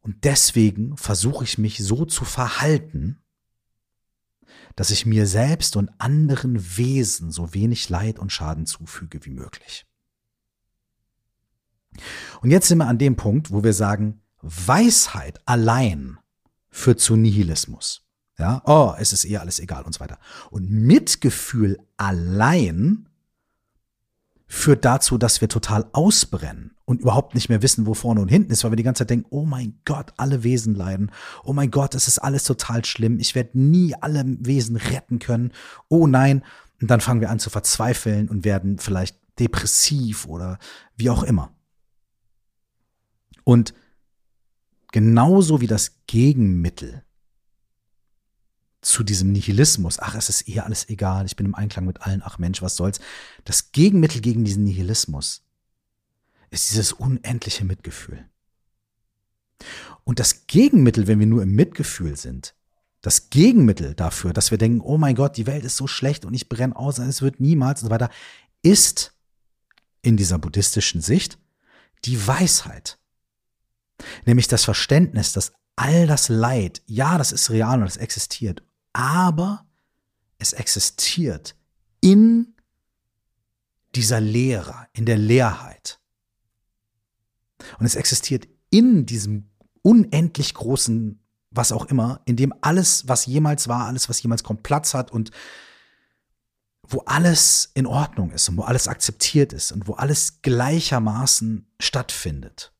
Und 0.01 0.23
deswegen 0.23 0.97
versuche 0.97 1.43
ich 1.43 1.57
mich 1.57 1.79
so 1.79 2.05
zu 2.05 2.25
verhalten, 2.25 3.21
dass 4.75 4.91
ich 4.91 5.05
mir 5.05 5.27
selbst 5.27 5.75
und 5.75 5.89
anderen 5.99 6.77
Wesen 6.77 7.31
so 7.31 7.53
wenig 7.53 7.89
Leid 7.89 8.19
und 8.19 8.31
Schaden 8.31 8.65
zufüge 8.65 9.23
wie 9.25 9.31
möglich. 9.31 9.85
Und 12.41 12.51
jetzt 12.51 12.67
sind 12.67 12.77
wir 12.79 12.87
an 12.87 12.97
dem 12.97 13.15
Punkt, 13.15 13.51
wo 13.51 13.63
wir 13.63 13.73
sagen, 13.73 14.21
Weisheit 14.41 15.39
allein 15.45 16.17
führt 16.69 16.99
zu 16.99 17.15
Nihilismus. 17.15 18.01
Ja, 18.37 18.61
oh, 18.65 18.93
es 18.97 19.13
ist 19.13 19.25
eher 19.25 19.41
alles 19.41 19.59
egal 19.59 19.83
und 19.83 19.93
so 19.93 19.99
weiter. 19.99 20.17
Und 20.49 20.69
Mitgefühl 20.69 21.79
allein 21.97 23.07
führt 24.47 24.85
dazu, 24.85 25.17
dass 25.17 25.41
wir 25.41 25.49
total 25.49 25.85
ausbrennen 25.93 26.75
und 26.85 27.01
überhaupt 27.01 27.35
nicht 27.35 27.49
mehr 27.49 27.61
wissen, 27.61 27.85
wo 27.85 27.93
vorne 27.93 28.21
und 28.21 28.27
hinten 28.27 28.51
ist, 28.51 28.63
weil 28.63 28.71
wir 28.71 28.75
die 28.75 28.83
ganze 28.83 28.99
Zeit 28.99 29.11
denken, 29.11 29.27
oh 29.29 29.45
mein 29.45 29.79
Gott, 29.85 30.13
alle 30.17 30.43
Wesen 30.43 30.75
leiden. 30.75 31.11
Oh 31.43 31.53
mein 31.53 31.71
Gott, 31.71 31.95
es 31.95 32.07
ist 32.07 32.19
alles 32.19 32.43
total 32.43 32.83
schlimm. 32.85 33.19
Ich 33.19 33.35
werde 33.35 33.57
nie 33.57 33.95
alle 33.95 34.23
Wesen 34.25 34.75
retten 34.75 35.19
können. 35.19 35.53
Oh 35.87 36.07
nein. 36.07 36.43
Und 36.81 36.91
dann 36.91 37.01
fangen 37.01 37.21
wir 37.21 37.29
an 37.29 37.39
zu 37.39 37.49
verzweifeln 37.49 38.29
und 38.29 38.45
werden 38.45 38.77
vielleicht 38.77 39.17
depressiv 39.39 40.27
oder 40.27 40.59
wie 40.95 41.09
auch 41.09 41.23
immer. 41.23 41.51
Und 43.43 43.73
genauso 44.91 45.61
wie 45.61 45.67
das 45.67 46.05
Gegenmittel 46.07 47.03
zu 48.81 49.03
diesem 49.03 49.31
Nihilismus, 49.31 49.99
ach, 49.99 50.15
es 50.15 50.29
ist 50.29 50.47
eh 50.49 50.59
alles 50.59 50.89
egal, 50.89 51.25
ich 51.25 51.35
bin 51.35 51.45
im 51.45 51.55
Einklang 51.55 51.85
mit 51.85 52.01
allen, 52.01 52.21
ach 52.23 52.37
Mensch, 52.37 52.61
was 52.61 52.75
soll's. 52.75 52.99
Das 53.45 53.71
Gegenmittel 53.71 54.21
gegen 54.21 54.43
diesen 54.43 54.63
Nihilismus 54.63 55.43
ist 56.51 56.69
dieses 56.69 56.93
unendliche 56.93 57.65
Mitgefühl. 57.65 58.25
Und 60.03 60.19
das 60.19 60.47
Gegenmittel, 60.47 61.07
wenn 61.07 61.19
wir 61.19 61.27
nur 61.27 61.43
im 61.43 61.55
Mitgefühl 61.55 62.17
sind, 62.17 62.55
das 63.01 63.29
Gegenmittel 63.29 63.95
dafür, 63.95 64.33
dass 64.33 64.51
wir 64.51 64.57
denken, 64.57 64.81
oh 64.81 64.97
mein 64.97 65.15
Gott, 65.15 65.37
die 65.37 65.47
Welt 65.47 65.65
ist 65.65 65.77
so 65.77 65.87
schlecht 65.87 66.25
und 66.25 66.33
ich 66.33 66.49
brenne 66.49 66.75
aus, 66.75 66.99
es 66.99 67.21
wird 67.21 67.39
niemals 67.39 67.81
und 67.81 67.87
so 67.87 67.91
weiter, 67.91 68.09
ist 68.61 69.13
in 70.01 70.17
dieser 70.17 70.37
buddhistischen 70.37 71.01
Sicht 71.01 71.37
die 72.05 72.27
Weisheit. 72.27 72.99
Nämlich 74.25 74.47
das 74.47 74.63
Verständnis, 74.63 75.33
dass 75.33 75.53
all 75.75 76.07
das 76.07 76.29
Leid, 76.29 76.81
ja, 76.85 77.17
das 77.17 77.31
ist 77.31 77.49
real 77.49 77.79
und 77.79 77.85
das 77.85 77.97
existiert, 77.97 78.63
aber 78.93 79.65
es 80.37 80.53
existiert 80.53 81.55
in 82.01 82.55
dieser 83.95 84.19
Leere, 84.19 84.87
in 84.93 85.05
der 85.05 85.17
Leerheit. 85.17 85.99
Und 87.79 87.85
es 87.85 87.95
existiert 87.95 88.47
in 88.69 89.05
diesem 89.05 89.49
unendlich 89.81 90.53
großen, 90.53 91.19
was 91.51 91.71
auch 91.71 91.85
immer, 91.85 92.21
in 92.25 92.35
dem 92.35 92.53
alles, 92.61 93.07
was 93.07 93.25
jemals 93.25 93.67
war, 93.67 93.85
alles, 93.85 94.09
was 94.09 94.21
jemals 94.21 94.43
kommt, 94.43 94.63
Platz 94.63 94.93
hat 94.93 95.11
und 95.11 95.31
wo 96.87 96.99
alles 97.05 97.71
in 97.73 97.85
Ordnung 97.85 98.31
ist 98.31 98.49
und 98.49 98.57
wo 98.57 98.63
alles 98.63 98.87
akzeptiert 98.87 99.53
ist 99.53 99.71
und 99.71 99.87
wo 99.87 99.93
alles 99.93 100.41
gleichermaßen 100.41 101.67
stattfindet. 101.79 102.73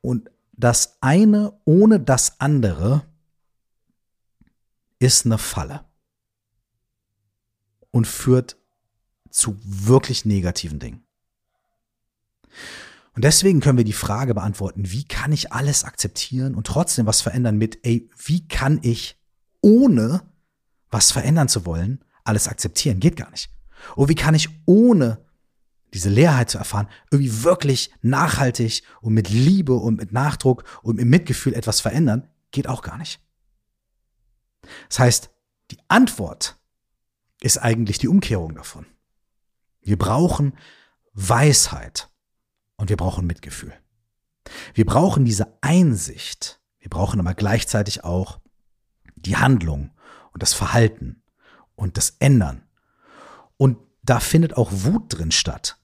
Und 0.00 0.30
das 0.52 0.98
eine 1.00 1.58
ohne 1.64 2.00
das 2.00 2.40
andere 2.40 3.04
ist 4.98 5.26
eine 5.26 5.38
Falle 5.38 5.84
und 7.90 8.06
führt 8.06 8.56
zu 9.30 9.56
wirklich 9.62 10.24
negativen 10.24 10.78
Dingen. 10.78 11.04
Und 13.14 13.24
deswegen 13.24 13.60
können 13.60 13.78
wir 13.78 13.84
die 13.84 13.92
Frage 13.92 14.34
beantworten, 14.34 14.90
wie 14.90 15.04
kann 15.04 15.32
ich 15.32 15.52
alles 15.52 15.84
akzeptieren 15.84 16.54
und 16.54 16.66
trotzdem 16.66 17.06
was 17.06 17.20
verändern 17.20 17.56
mit, 17.56 17.84
ey, 17.84 18.08
wie 18.16 18.46
kann 18.46 18.78
ich 18.82 19.20
ohne 19.60 20.22
was 20.90 21.10
verändern 21.10 21.48
zu 21.48 21.66
wollen, 21.66 22.04
alles 22.24 22.48
akzeptieren? 22.48 23.00
Geht 23.00 23.16
gar 23.16 23.30
nicht. 23.30 23.50
Und 23.96 24.08
wie 24.08 24.14
kann 24.14 24.34
ich 24.34 24.48
ohne 24.66 25.24
diese 25.94 26.10
Leerheit 26.10 26.50
zu 26.50 26.58
erfahren, 26.58 26.88
irgendwie 27.10 27.42
wirklich 27.44 27.90
nachhaltig 28.02 28.82
und 29.00 29.14
mit 29.14 29.28
Liebe 29.28 29.74
und 29.74 29.96
mit 29.96 30.12
Nachdruck 30.12 30.64
und 30.82 30.96
mit 30.96 31.06
Mitgefühl 31.06 31.54
etwas 31.54 31.80
verändern? 31.80 32.28
Geht 32.50 32.68
auch 32.68 32.82
gar 32.82 32.98
nicht. 32.98 33.20
Das 34.88 34.98
heißt, 34.98 35.30
die 35.70 35.78
Antwort 35.88 36.58
ist 37.40 37.58
eigentlich 37.58 37.98
die 37.98 38.08
Umkehrung 38.08 38.54
davon. 38.54 38.86
Wir 39.80 39.96
brauchen 39.96 40.54
Weisheit 41.12 42.08
und 42.76 42.90
wir 42.90 42.96
brauchen 42.96 43.26
Mitgefühl. 43.26 43.72
Wir 44.74 44.86
brauchen 44.86 45.24
diese 45.24 45.58
Einsicht. 45.60 46.60
Wir 46.78 46.90
brauchen 46.90 47.20
aber 47.20 47.34
gleichzeitig 47.34 48.04
auch 48.04 48.40
die 49.16 49.36
Handlung 49.36 49.90
und 50.32 50.42
das 50.42 50.54
Verhalten 50.54 51.22
und 51.74 51.96
das 51.96 52.10
Ändern. 52.18 52.62
Und 53.56 53.78
da 54.02 54.20
findet 54.20 54.56
auch 54.56 54.70
Wut 54.72 55.04
drin 55.08 55.30
statt. 55.30 55.77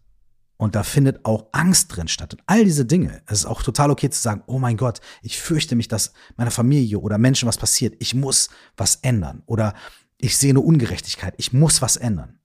Und 0.57 0.77
da 0.77 0.83
findet 0.83 1.25
auch 1.25 1.47
Angst 1.53 1.95
drin 1.95 2.09
statt. 2.09 2.35
Und 2.35 2.43
all 2.47 2.64
diese 2.64 2.85
Dinge. 2.85 3.23
Es 3.27 3.40
ist 3.40 3.47
auch 3.47 3.62
total 3.62 3.90
okay 3.90 4.09
zu 4.09 4.21
sagen, 4.21 4.43
oh 4.47 4.59
mein 4.59 4.77
Gott, 4.77 5.01
ich 5.23 5.38
fürchte 5.38 5.75
mich, 5.75 5.88
dass 5.88 6.12
meiner 6.37 6.53
Familie 6.53 6.99
oder 6.99 7.19
Menschen 7.19 7.49
was 7.49 7.59
passiert. 7.59 7.97
Ich 7.99 8.14
muss 8.14 8.51
was 8.77 8.97
ändern. 8.97 9.43
Oder 9.47 9.75
ich 10.19 10.37
sehe 10.37 10.51
eine 10.51 10.61
Ungerechtigkeit. 10.61 11.35
Ich 11.38 11.53
muss 11.53 11.83
was 11.83 11.97
ändern. 11.97 12.38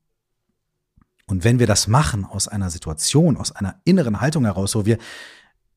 Und 1.28 1.44
wenn 1.44 1.60
wir 1.60 1.68
das 1.68 1.88
machen 1.88 2.26
aus 2.26 2.48
einer 2.48 2.72
Situation, 2.72 3.38
aus 3.38 3.52
einer 3.52 3.80
inneren 3.86 4.20
Haltung 4.20 4.46
heraus, 4.46 4.74
wo 4.74 4.86
wir 4.86 4.98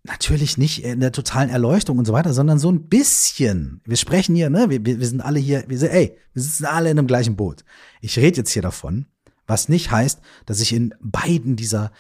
natürlich 0.05 0.59
nicht 0.59 0.83
in 0.83 1.01
der 1.01 1.13
totalen 1.13 1.51
Erleuchtung 1.51 1.99
und 1.99 2.07
so 2.07 2.13
weiter, 2.13 2.33
sondern 2.33 2.59
so 2.59 2.73
ein 2.73 2.89
bisschen. 2.89 3.83
Wir 3.85 3.97
sprechen 3.97 4.35
hier, 4.35 4.51
ne? 4.51 4.71
Wir, 4.71 4.85
wir 4.85 5.07
sind 5.07 5.21
alle 5.21 5.39
hier, 5.39 5.65
wir 5.69 5.79
sind, 5.79 5.91
ey, 5.91 6.17
wir 6.33 6.43
sitzen 6.43 6.65
alle 6.65 6.91
in 6.91 6.99
einem 6.99 7.07
gleichen 7.07 7.37
Boot. 7.37 7.65
Ich 8.01 8.19
rede 8.19 8.39
jetzt 8.39 8.51
hier 8.51 8.63
davon, 8.63 9.07
was 9.47 9.69
nicht 9.69 9.91
heißt, 9.91 10.21
dass 10.47 10.61
ich 10.61 10.73
in 10.73 10.95
beiden 11.01 11.55
dieser 11.55 11.93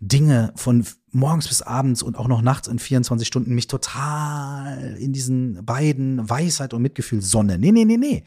Dinge 0.00 0.52
von 0.56 0.84
morgens 1.10 1.48
bis 1.48 1.62
abends 1.62 2.02
und 2.02 2.16
auch 2.16 2.28
noch 2.28 2.42
nachts 2.42 2.68
in 2.68 2.78
24 2.78 3.26
Stunden 3.26 3.54
mich 3.54 3.68
total 3.68 4.96
in 4.98 5.12
diesen 5.12 5.64
beiden 5.64 6.28
Weisheit 6.28 6.74
und 6.74 6.82
Mitgefühl 6.82 7.22
sonne. 7.22 7.58
Nee, 7.58 7.72
nee, 7.72 7.84
nee, 7.84 7.96
nee. 7.96 8.24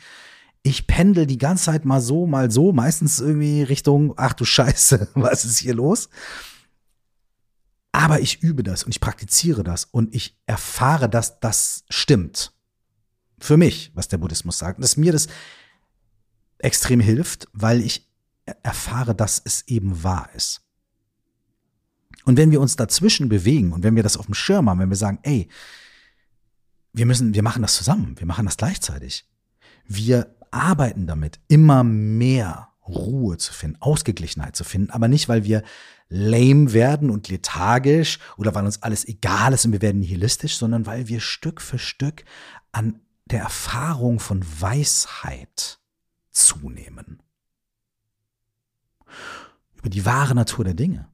Ich 0.63 0.87
pendel 0.87 1.27
die 1.27 1.37
ganze 1.37 1.65
Zeit 1.65 1.85
mal 1.85 2.01
so, 2.01 2.25
mal 2.25 2.49
so, 2.51 2.73
meistens 2.73 3.19
irgendwie 3.19 3.63
Richtung, 3.63 4.13
ach 4.17 4.33
du 4.33 4.45
Scheiße, 4.45 5.09
was 5.15 5.45
ist 5.45 5.59
hier 5.59 5.75
los? 5.75 6.09
Aber 7.91 8.19
ich 8.19 8.43
übe 8.43 8.63
das 8.63 8.83
und 8.83 8.91
ich 8.91 8.99
praktiziere 8.99 9.63
das 9.63 9.85
und 9.85 10.13
ich 10.13 10.37
erfahre, 10.45 11.09
dass 11.09 11.39
das 11.39 11.83
stimmt. 11.89 12.53
Für 13.39 13.57
mich, 13.57 13.91
was 13.93 14.07
der 14.07 14.17
Buddhismus 14.17 14.57
sagt. 14.57 14.81
Dass 14.81 14.97
mir 14.97 15.11
das 15.11 15.27
extrem 16.59 16.99
hilft, 16.99 17.47
weil 17.53 17.81
ich 17.81 18.07
erfahre, 18.63 19.13
dass 19.13 19.41
es 19.43 19.67
eben 19.67 20.03
wahr 20.03 20.29
ist. 20.35 20.66
Und 22.25 22.37
wenn 22.37 22.51
wir 22.51 22.61
uns 22.61 22.75
dazwischen 22.75 23.29
bewegen 23.29 23.71
und 23.71 23.83
wenn 23.83 23.95
wir 23.95 24.03
das 24.03 24.17
auf 24.17 24.25
dem 24.25 24.33
Schirm 24.33 24.69
haben, 24.69 24.79
wenn 24.79 24.89
wir 24.89 24.97
sagen, 24.97 25.19
ey, 25.23 25.47
wir 26.93 27.05
müssen, 27.05 27.33
wir 27.33 27.43
machen 27.43 27.61
das 27.61 27.75
zusammen, 27.75 28.15
wir 28.17 28.25
machen 28.25 28.45
das 28.45 28.57
gleichzeitig. 28.57 29.25
Wir 29.85 30.35
arbeiten 30.51 31.07
damit, 31.07 31.39
immer 31.47 31.83
mehr 31.83 32.69
Ruhe 32.87 33.37
zu 33.37 33.53
finden, 33.53 33.81
Ausgeglichenheit 33.81 34.55
zu 34.55 34.63
finden, 34.63 34.91
aber 34.91 35.07
nicht, 35.07 35.29
weil 35.29 35.43
wir 35.43 35.63
lame 36.09 36.73
werden 36.73 37.09
und 37.09 37.27
lethargisch 37.27 38.19
oder 38.37 38.55
weil 38.55 38.65
uns 38.65 38.81
alles 38.81 39.05
egal 39.07 39.53
ist 39.53 39.65
und 39.65 39.73
wir 39.73 39.81
werden 39.81 39.99
nihilistisch, 39.99 40.57
sondern 40.57 40.85
weil 40.85 41.07
wir 41.07 41.19
Stück 41.19 41.61
für 41.61 41.79
Stück 41.79 42.23
an 42.71 43.01
der 43.25 43.41
Erfahrung 43.41 44.19
von 44.19 44.43
Weisheit 44.59 45.79
zunehmen. 46.31 47.21
Über 49.75 49.89
die 49.89 50.05
wahre 50.05 50.33
Natur 50.33 50.63
der 50.63 50.73
Dinge. 50.73 51.09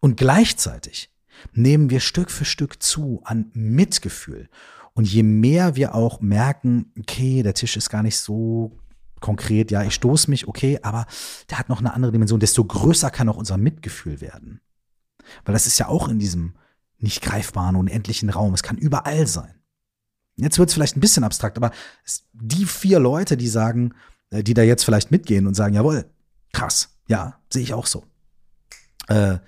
Und 0.00 0.16
gleichzeitig 0.16 1.10
nehmen 1.52 1.90
wir 1.90 2.00
Stück 2.00 2.30
für 2.30 2.44
Stück 2.44 2.82
zu 2.82 3.20
an 3.24 3.50
Mitgefühl. 3.52 4.48
Und 4.92 5.06
je 5.06 5.22
mehr 5.22 5.76
wir 5.76 5.94
auch 5.94 6.20
merken, 6.20 6.92
okay, 6.98 7.42
der 7.42 7.54
Tisch 7.54 7.76
ist 7.76 7.90
gar 7.90 8.02
nicht 8.02 8.18
so 8.18 8.78
konkret, 9.20 9.70
ja, 9.70 9.82
ich 9.82 9.94
stoße 9.94 10.30
mich, 10.30 10.48
okay, 10.48 10.78
aber 10.82 11.06
der 11.50 11.58
hat 11.58 11.68
noch 11.68 11.80
eine 11.80 11.94
andere 11.94 12.12
Dimension, 12.12 12.40
desto 12.40 12.64
größer 12.64 13.10
kann 13.10 13.28
auch 13.28 13.36
unser 13.36 13.58
Mitgefühl 13.58 14.20
werden. 14.20 14.60
Weil 15.44 15.52
das 15.52 15.66
ist 15.66 15.78
ja 15.78 15.88
auch 15.88 16.08
in 16.08 16.18
diesem 16.18 16.54
nicht 16.98 17.22
greifbaren, 17.22 17.76
unendlichen 17.76 18.30
Raum. 18.30 18.52
Es 18.54 18.62
kann 18.62 18.76
überall 18.76 19.26
sein. 19.26 19.54
Jetzt 20.36 20.58
wird 20.58 20.70
es 20.70 20.74
vielleicht 20.74 20.96
ein 20.96 21.00
bisschen 21.00 21.24
abstrakt, 21.24 21.56
aber 21.56 21.70
die 22.32 22.64
vier 22.64 22.98
Leute, 22.98 23.36
die 23.36 23.48
sagen, 23.48 23.94
äh, 24.30 24.42
die 24.42 24.54
da 24.54 24.62
jetzt 24.62 24.84
vielleicht 24.84 25.10
mitgehen 25.10 25.46
und 25.46 25.54
sagen, 25.54 25.74
jawohl, 25.74 26.06
krass, 26.52 26.96
ja, 27.06 27.38
sehe 27.50 27.62
ich 27.62 27.74
auch 27.74 27.86
so. 27.86 28.04
Äh, 29.08 29.38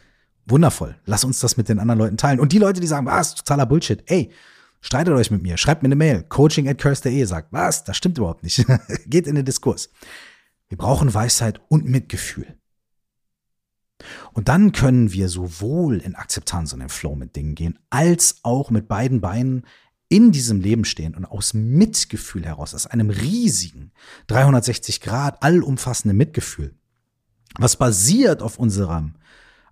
wundervoll, 0.47 0.97
lass 1.07 1.25
uns 1.25 1.41
das 1.41 1.57
mit 1.57 1.69
den 1.69 1.79
anderen 1.79 1.99
Leuten 1.99 2.17
teilen. 2.17 2.41
Und 2.41 2.53
die 2.53 2.59
Leute, 2.59 2.81
die 2.81 2.87
sagen, 2.87 3.07
was, 3.07 3.35
totaler 3.35 3.67
Bullshit, 3.67 4.03
ey, 4.07 4.31
Streitet 4.85 5.15
euch 5.15 5.31
mit 5.31 5.43
mir, 5.43 5.57
schreibt 5.57 5.85
mir 5.85 5.87
eine 5.87 5.95
Mail, 5.95 6.25
coaching 6.25 6.69
at 6.69 6.77
curse.de, 6.77 7.25
sagt, 7.25 7.53
was, 7.53 7.85
das 7.85 7.97
stimmt 7.97 8.19
überhaupt 8.19 8.43
nicht. 8.43 8.67
Geht 9.07 9.29
in 9.29 9.37
den 9.37 9.45
Diskurs. 9.45 9.91
Wir 10.69 10.77
brauchen 10.77 11.15
Weisheit 11.15 11.61
und 11.69 11.85
Mitgefühl. 11.85 12.59
Und 14.33 14.49
dann 14.49 14.73
können 14.73 15.13
wir 15.13 15.29
sowohl 15.29 15.99
in 15.99 16.17
Akzeptanz 16.17 16.73
und 16.73 16.81
in 16.81 16.89
Flow 16.89 17.15
mit 17.15 17.37
Dingen 17.37 17.55
gehen, 17.55 17.79
als 17.91 18.41
auch 18.43 18.71
mit 18.71 18.89
beiden 18.89 19.21
Beinen 19.21 19.65
in 20.09 20.33
diesem 20.33 20.61
Leben 20.61 20.85
stehen 20.85 21.15
und 21.15 21.25
aus 21.25 21.55
Mitgefühl 21.55 22.45
heraus, 22.45 22.75
aus 22.75 22.87
einem 22.87 23.11
riesigen 23.11 23.93
360 24.27 25.01
Grad 25.01 25.41
allumfassenden 25.45 26.19
Mitgefühl, 26.19 26.75
was 27.57 27.77
basiert 27.77 28.43
auf 28.43 28.59
unserem 28.59 29.15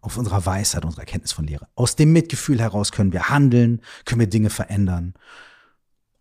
auf 0.00 0.16
unserer 0.16 0.44
Weisheit, 0.46 0.84
unserer 0.84 1.02
Erkenntnis 1.02 1.32
von 1.32 1.46
Lehre. 1.46 1.68
Aus 1.74 1.96
dem 1.96 2.12
Mitgefühl 2.12 2.60
heraus 2.60 2.92
können 2.92 3.12
wir 3.12 3.28
handeln, 3.28 3.82
können 4.04 4.20
wir 4.20 4.28
Dinge 4.28 4.50
verändern. 4.50 5.14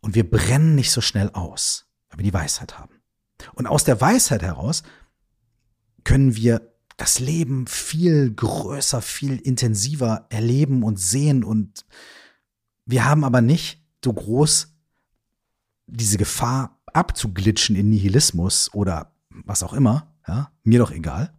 Und 0.01 0.15
wir 0.15 0.29
brennen 0.29 0.75
nicht 0.75 0.91
so 0.91 1.01
schnell 1.01 1.29
aus, 1.31 1.85
weil 2.09 2.19
wir 2.19 2.23
die 2.23 2.33
Weisheit 2.33 2.77
haben. 2.77 2.95
Und 3.53 3.67
aus 3.67 3.83
der 3.83 3.99
Weisheit 4.01 4.41
heraus 4.41 4.83
können 6.03 6.35
wir 6.35 6.73
das 6.97 7.19
Leben 7.19 7.65
viel 7.67 8.33
größer, 8.33 9.01
viel 9.01 9.37
intensiver 9.37 10.27
erleben 10.29 10.83
und 10.83 10.99
sehen. 10.99 11.43
Und 11.43 11.85
wir 12.85 13.05
haben 13.05 13.23
aber 13.23 13.41
nicht 13.41 13.81
so 14.03 14.11
groß 14.11 14.75
diese 15.87 16.17
Gefahr 16.17 16.79
abzuglitschen 16.87 17.75
in 17.75 17.89
Nihilismus 17.89 18.73
oder 18.73 19.13
was 19.29 19.63
auch 19.63 19.73
immer, 19.73 20.13
ja, 20.27 20.51
mir 20.63 20.79
doch 20.79 20.91
egal, 20.91 21.33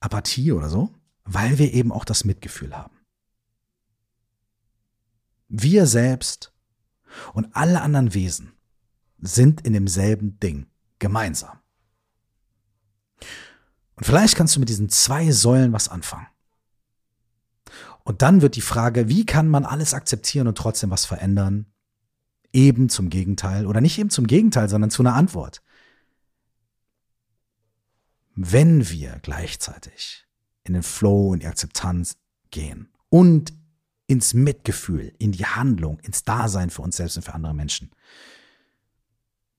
Apathie 0.00 0.52
oder 0.52 0.68
so, 0.68 0.94
weil 1.30 1.58
wir 1.58 1.74
eben 1.74 1.92
auch 1.92 2.06
das 2.06 2.24
Mitgefühl 2.24 2.74
haben. 2.74 2.96
Wir 5.48 5.86
selbst 5.86 6.54
und 7.34 7.54
alle 7.54 7.82
anderen 7.82 8.14
Wesen 8.14 8.52
sind 9.18 9.60
in 9.60 9.74
demselben 9.74 10.40
Ding 10.40 10.70
gemeinsam. 10.98 11.58
Und 13.94 14.04
vielleicht 14.04 14.36
kannst 14.36 14.56
du 14.56 14.60
mit 14.60 14.70
diesen 14.70 14.88
zwei 14.88 15.30
Säulen 15.30 15.72
was 15.72 15.88
anfangen. 15.88 16.28
Und 18.04 18.22
dann 18.22 18.40
wird 18.40 18.56
die 18.56 18.62
Frage, 18.62 19.08
wie 19.08 19.26
kann 19.26 19.48
man 19.48 19.66
alles 19.66 19.92
akzeptieren 19.92 20.48
und 20.48 20.56
trotzdem 20.56 20.90
was 20.90 21.04
verändern? 21.04 21.66
Eben 22.54 22.88
zum 22.88 23.10
Gegenteil 23.10 23.66
oder 23.66 23.82
nicht 23.82 23.98
eben 23.98 24.08
zum 24.08 24.26
Gegenteil, 24.26 24.70
sondern 24.70 24.90
zu 24.90 25.02
einer 25.02 25.14
Antwort. 25.14 25.62
Wenn 28.34 28.88
wir 28.88 29.18
gleichzeitig 29.20 30.27
in 30.68 30.74
den 30.74 30.82
Flow, 30.82 31.34
in 31.34 31.40
die 31.40 31.46
Akzeptanz 31.46 32.16
gehen 32.50 32.88
und 33.08 33.52
ins 34.06 34.34
Mitgefühl, 34.34 35.12
in 35.18 35.32
die 35.32 35.44
Handlung, 35.44 36.00
ins 36.00 36.24
Dasein 36.24 36.70
für 36.70 36.82
uns 36.82 36.96
selbst 36.96 37.16
und 37.16 37.24
für 37.24 37.34
andere 37.34 37.54
Menschen. 37.54 37.90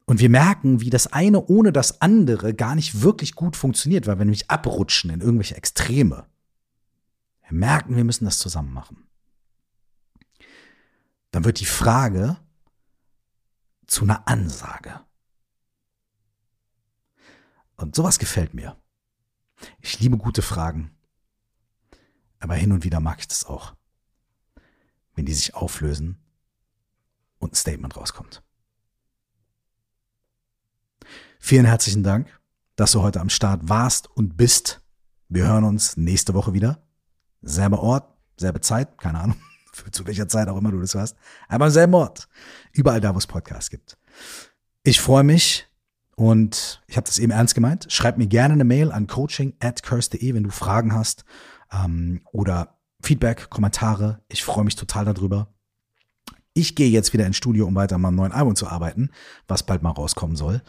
Und 0.06 0.20
wir 0.20 0.30
merken, 0.30 0.82
wie 0.82 0.90
das 0.90 1.14
eine 1.14 1.46
ohne 1.46 1.72
das 1.72 2.02
andere 2.02 2.56
gar 2.56 2.74
nicht 2.74 3.04
wirklich 3.04 3.36
gut 3.36 3.56
funktioniert, 3.56 4.08
weil 4.08 4.18
wir 4.18 4.26
nämlich 4.26 4.50
abrutschen 4.50 5.12
in 5.12 5.22
irgendwelche 5.22 5.56
Extreme. 5.56 6.26
Wir 7.48 7.58
merken, 7.58 7.96
wir 7.96 8.04
müssen 8.04 8.26
das 8.26 8.40
zusammen 8.40 8.74
machen. 8.74 9.08
Dann 11.30 11.46
wird 11.46 11.60
die 11.60 11.66
Frage 11.66 12.38
zu 13.86 14.04
einer 14.04 14.28
Ansage. 14.28 15.00
Und 17.76 17.96
sowas 17.96 18.18
gefällt 18.18 18.56
mir. 18.56 18.76
Ich 19.80 20.00
liebe 20.00 20.18
gute 20.18 20.42
Fragen. 20.42 20.92
Aber 22.40 22.56
hin 22.56 22.72
und 22.72 22.84
wieder 22.84 23.00
mag 23.00 23.20
ich 23.20 23.28
das 23.28 23.46
auch. 23.46 23.76
Wenn 25.16 25.26
die 25.26 25.34
sich 25.34 25.54
auflösen 25.54 26.18
und 27.38 27.54
ein 27.54 27.56
Statement 27.56 27.96
rauskommt. 27.98 28.44
Vielen 31.40 31.66
herzlichen 31.66 32.04
Dank, 32.04 32.40
dass 32.76 32.92
du 32.92 33.02
heute 33.02 33.20
am 33.20 33.30
Start 33.30 33.68
warst 33.70 34.10
und 34.16 34.38
bist. 34.38 34.82
Wir 35.30 35.48
hören 35.48 35.64
uns 35.64 35.98
nächste 35.98 36.34
Woche 36.34 36.54
wieder. 36.54 36.84
Selber 37.42 37.82
Ort, 37.82 38.14
selbe 38.38 38.62
Zeit, 38.62 38.98
keine 38.98 39.20
Ahnung, 39.20 39.38
zu 39.92 40.06
welcher 40.06 40.28
Zeit 40.28 40.48
auch 40.50 40.58
immer 40.58 40.72
du 40.72 40.80
das 40.80 40.94
hörst. 40.94 41.16
Aber 41.48 41.66
am 41.66 41.72
selben 41.72 41.94
Ort. 41.94 42.28
Überall 42.72 43.02
da, 43.02 43.14
wo 43.14 43.18
es 43.18 43.28
Podcasts 43.28 43.70
gibt. 43.70 43.98
Ich 44.84 45.00
freue 45.00 45.24
mich 45.24 45.68
und 46.16 46.84
ich 46.88 46.98
habe 46.98 47.06
das 47.06 47.20
eben 47.20 47.32
ernst 47.32 47.56
gemeint. 47.56 47.88
Schreib 47.90 48.18
mir 48.18 48.28
gerne 48.28 48.54
eine 48.54 48.66
Mail 48.66 48.92
an 48.92 49.08
coaching 49.08 49.54
at 49.60 49.84
curse.de, 49.84 50.34
wenn 50.34 50.44
du 50.44 50.50
Fragen 50.50 50.94
hast 50.94 51.24
ähm, 51.72 52.22
oder 52.32 52.80
Feedback, 53.02 53.50
Kommentare. 53.50 54.22
Ich 54.28 54.44
freue 54.44 54.66
mich 54.66 54.76
total 54.76 55.06
darüber. 55.06 55.54
Ich 56.54 56.76
gehe 56.76 56.90
jetzt 56.90 57.14
wieder 57.14 57.26
ins 57.26 57.38
Studio, 57.38 57.66
um 57.68 57.76
weiter 57.76 57.96
an 57.96 58.02
meinem 58.02 58.16
neuen 58.16 58.32
Album 58.32 58.56
zu 58.56 58.68
arbeiten, 58.68 59.12
was 59.48 59.64
bald 59.64 59.82
mal 59.82 59.92
rauskommen 59.92 60.36
soll 60.36 60.62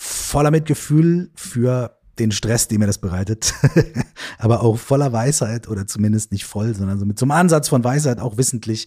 voller 0.00 0.52
Mitgefühl 0.52 1.32
für 1.34 1.98
den 2.20 2.30
Stress, 2.30 2.68
den 2.68 2.78
mir 2.78 2.86
das 2.86 2.98
bereitet, 2.98 3.52
aber 4.38 4.62
auch 4.62 4.78
voller 4.78 5.12
Weisheit 5.12 5.66
oder 5.66 5.88
zumindest 5.88 6.30
nicht 6.30 6.44
voll, 6.44 6.72
sondern 6.74 7.00
so 7.00 7.04
mit 7.04 7.18
so 7.18 7.26
Ansatz 7.26 7.68
von 7.68 7.82
Weisheit 7.82 8.20
auch 8.20 8.36
wissentlich, 8.36 8.86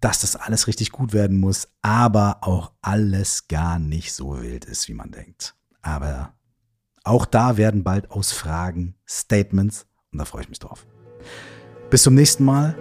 dass 0.00 0.20
das 0.20 0.36
alles 0.36 0.68
richtig 0.68 0.92
gut 0.92 1.12
werden 1.12 1.40
muss, 1.40 1.68
aber 1.82 2.38
auch 2.42 2.72
alles 2.82 3.48
gar 3.48 3.80
nicht 3.80 4.12
so 4.12 4.40
wild 4.40 4.64
ist, 4.64 4.88
wie 4.88 4.94
man 4.94 5.10
denkt. 5.10 5.56
Aber 5.80 6.34
auch 7.02 7.26
da 7.26 7.56
werden 7.56 7.82
bald 7.82 8.12
aus 8.12 8.30
Fragen 8.30 8.94
Statements 9.08 9.86
und 10.12 10.18
da 10.18 10.24
freue 10.24 10.42
ich 10.42 10.48
mich 10.48 10.58
drauf. 10.58 10.86
Bis 11.90 12.02
zum 12.02 12.14
nächsten 12.14 12.44
Mal. 12.44 12.76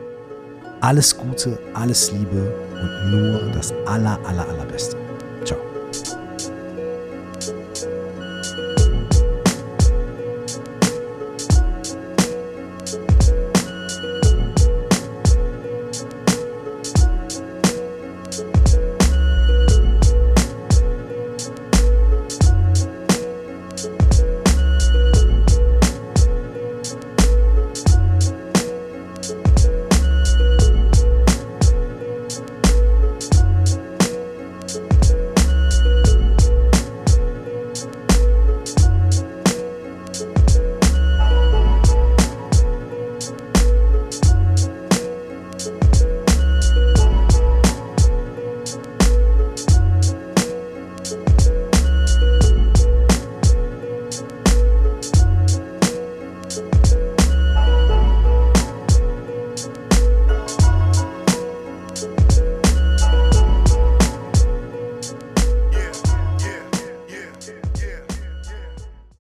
Alles 0.82 1.16
Gute, 1.16 1.60
alles 1.74 2.12
Liebe 2.12 2.54
und 2.74 3.12
nur 3.12 3.52
das 3.52 3.72
aller, 3.86 4.20
aller, 4.26 4.48
allerbeste. 4.48 4.98
Ciao. 5.46 5.60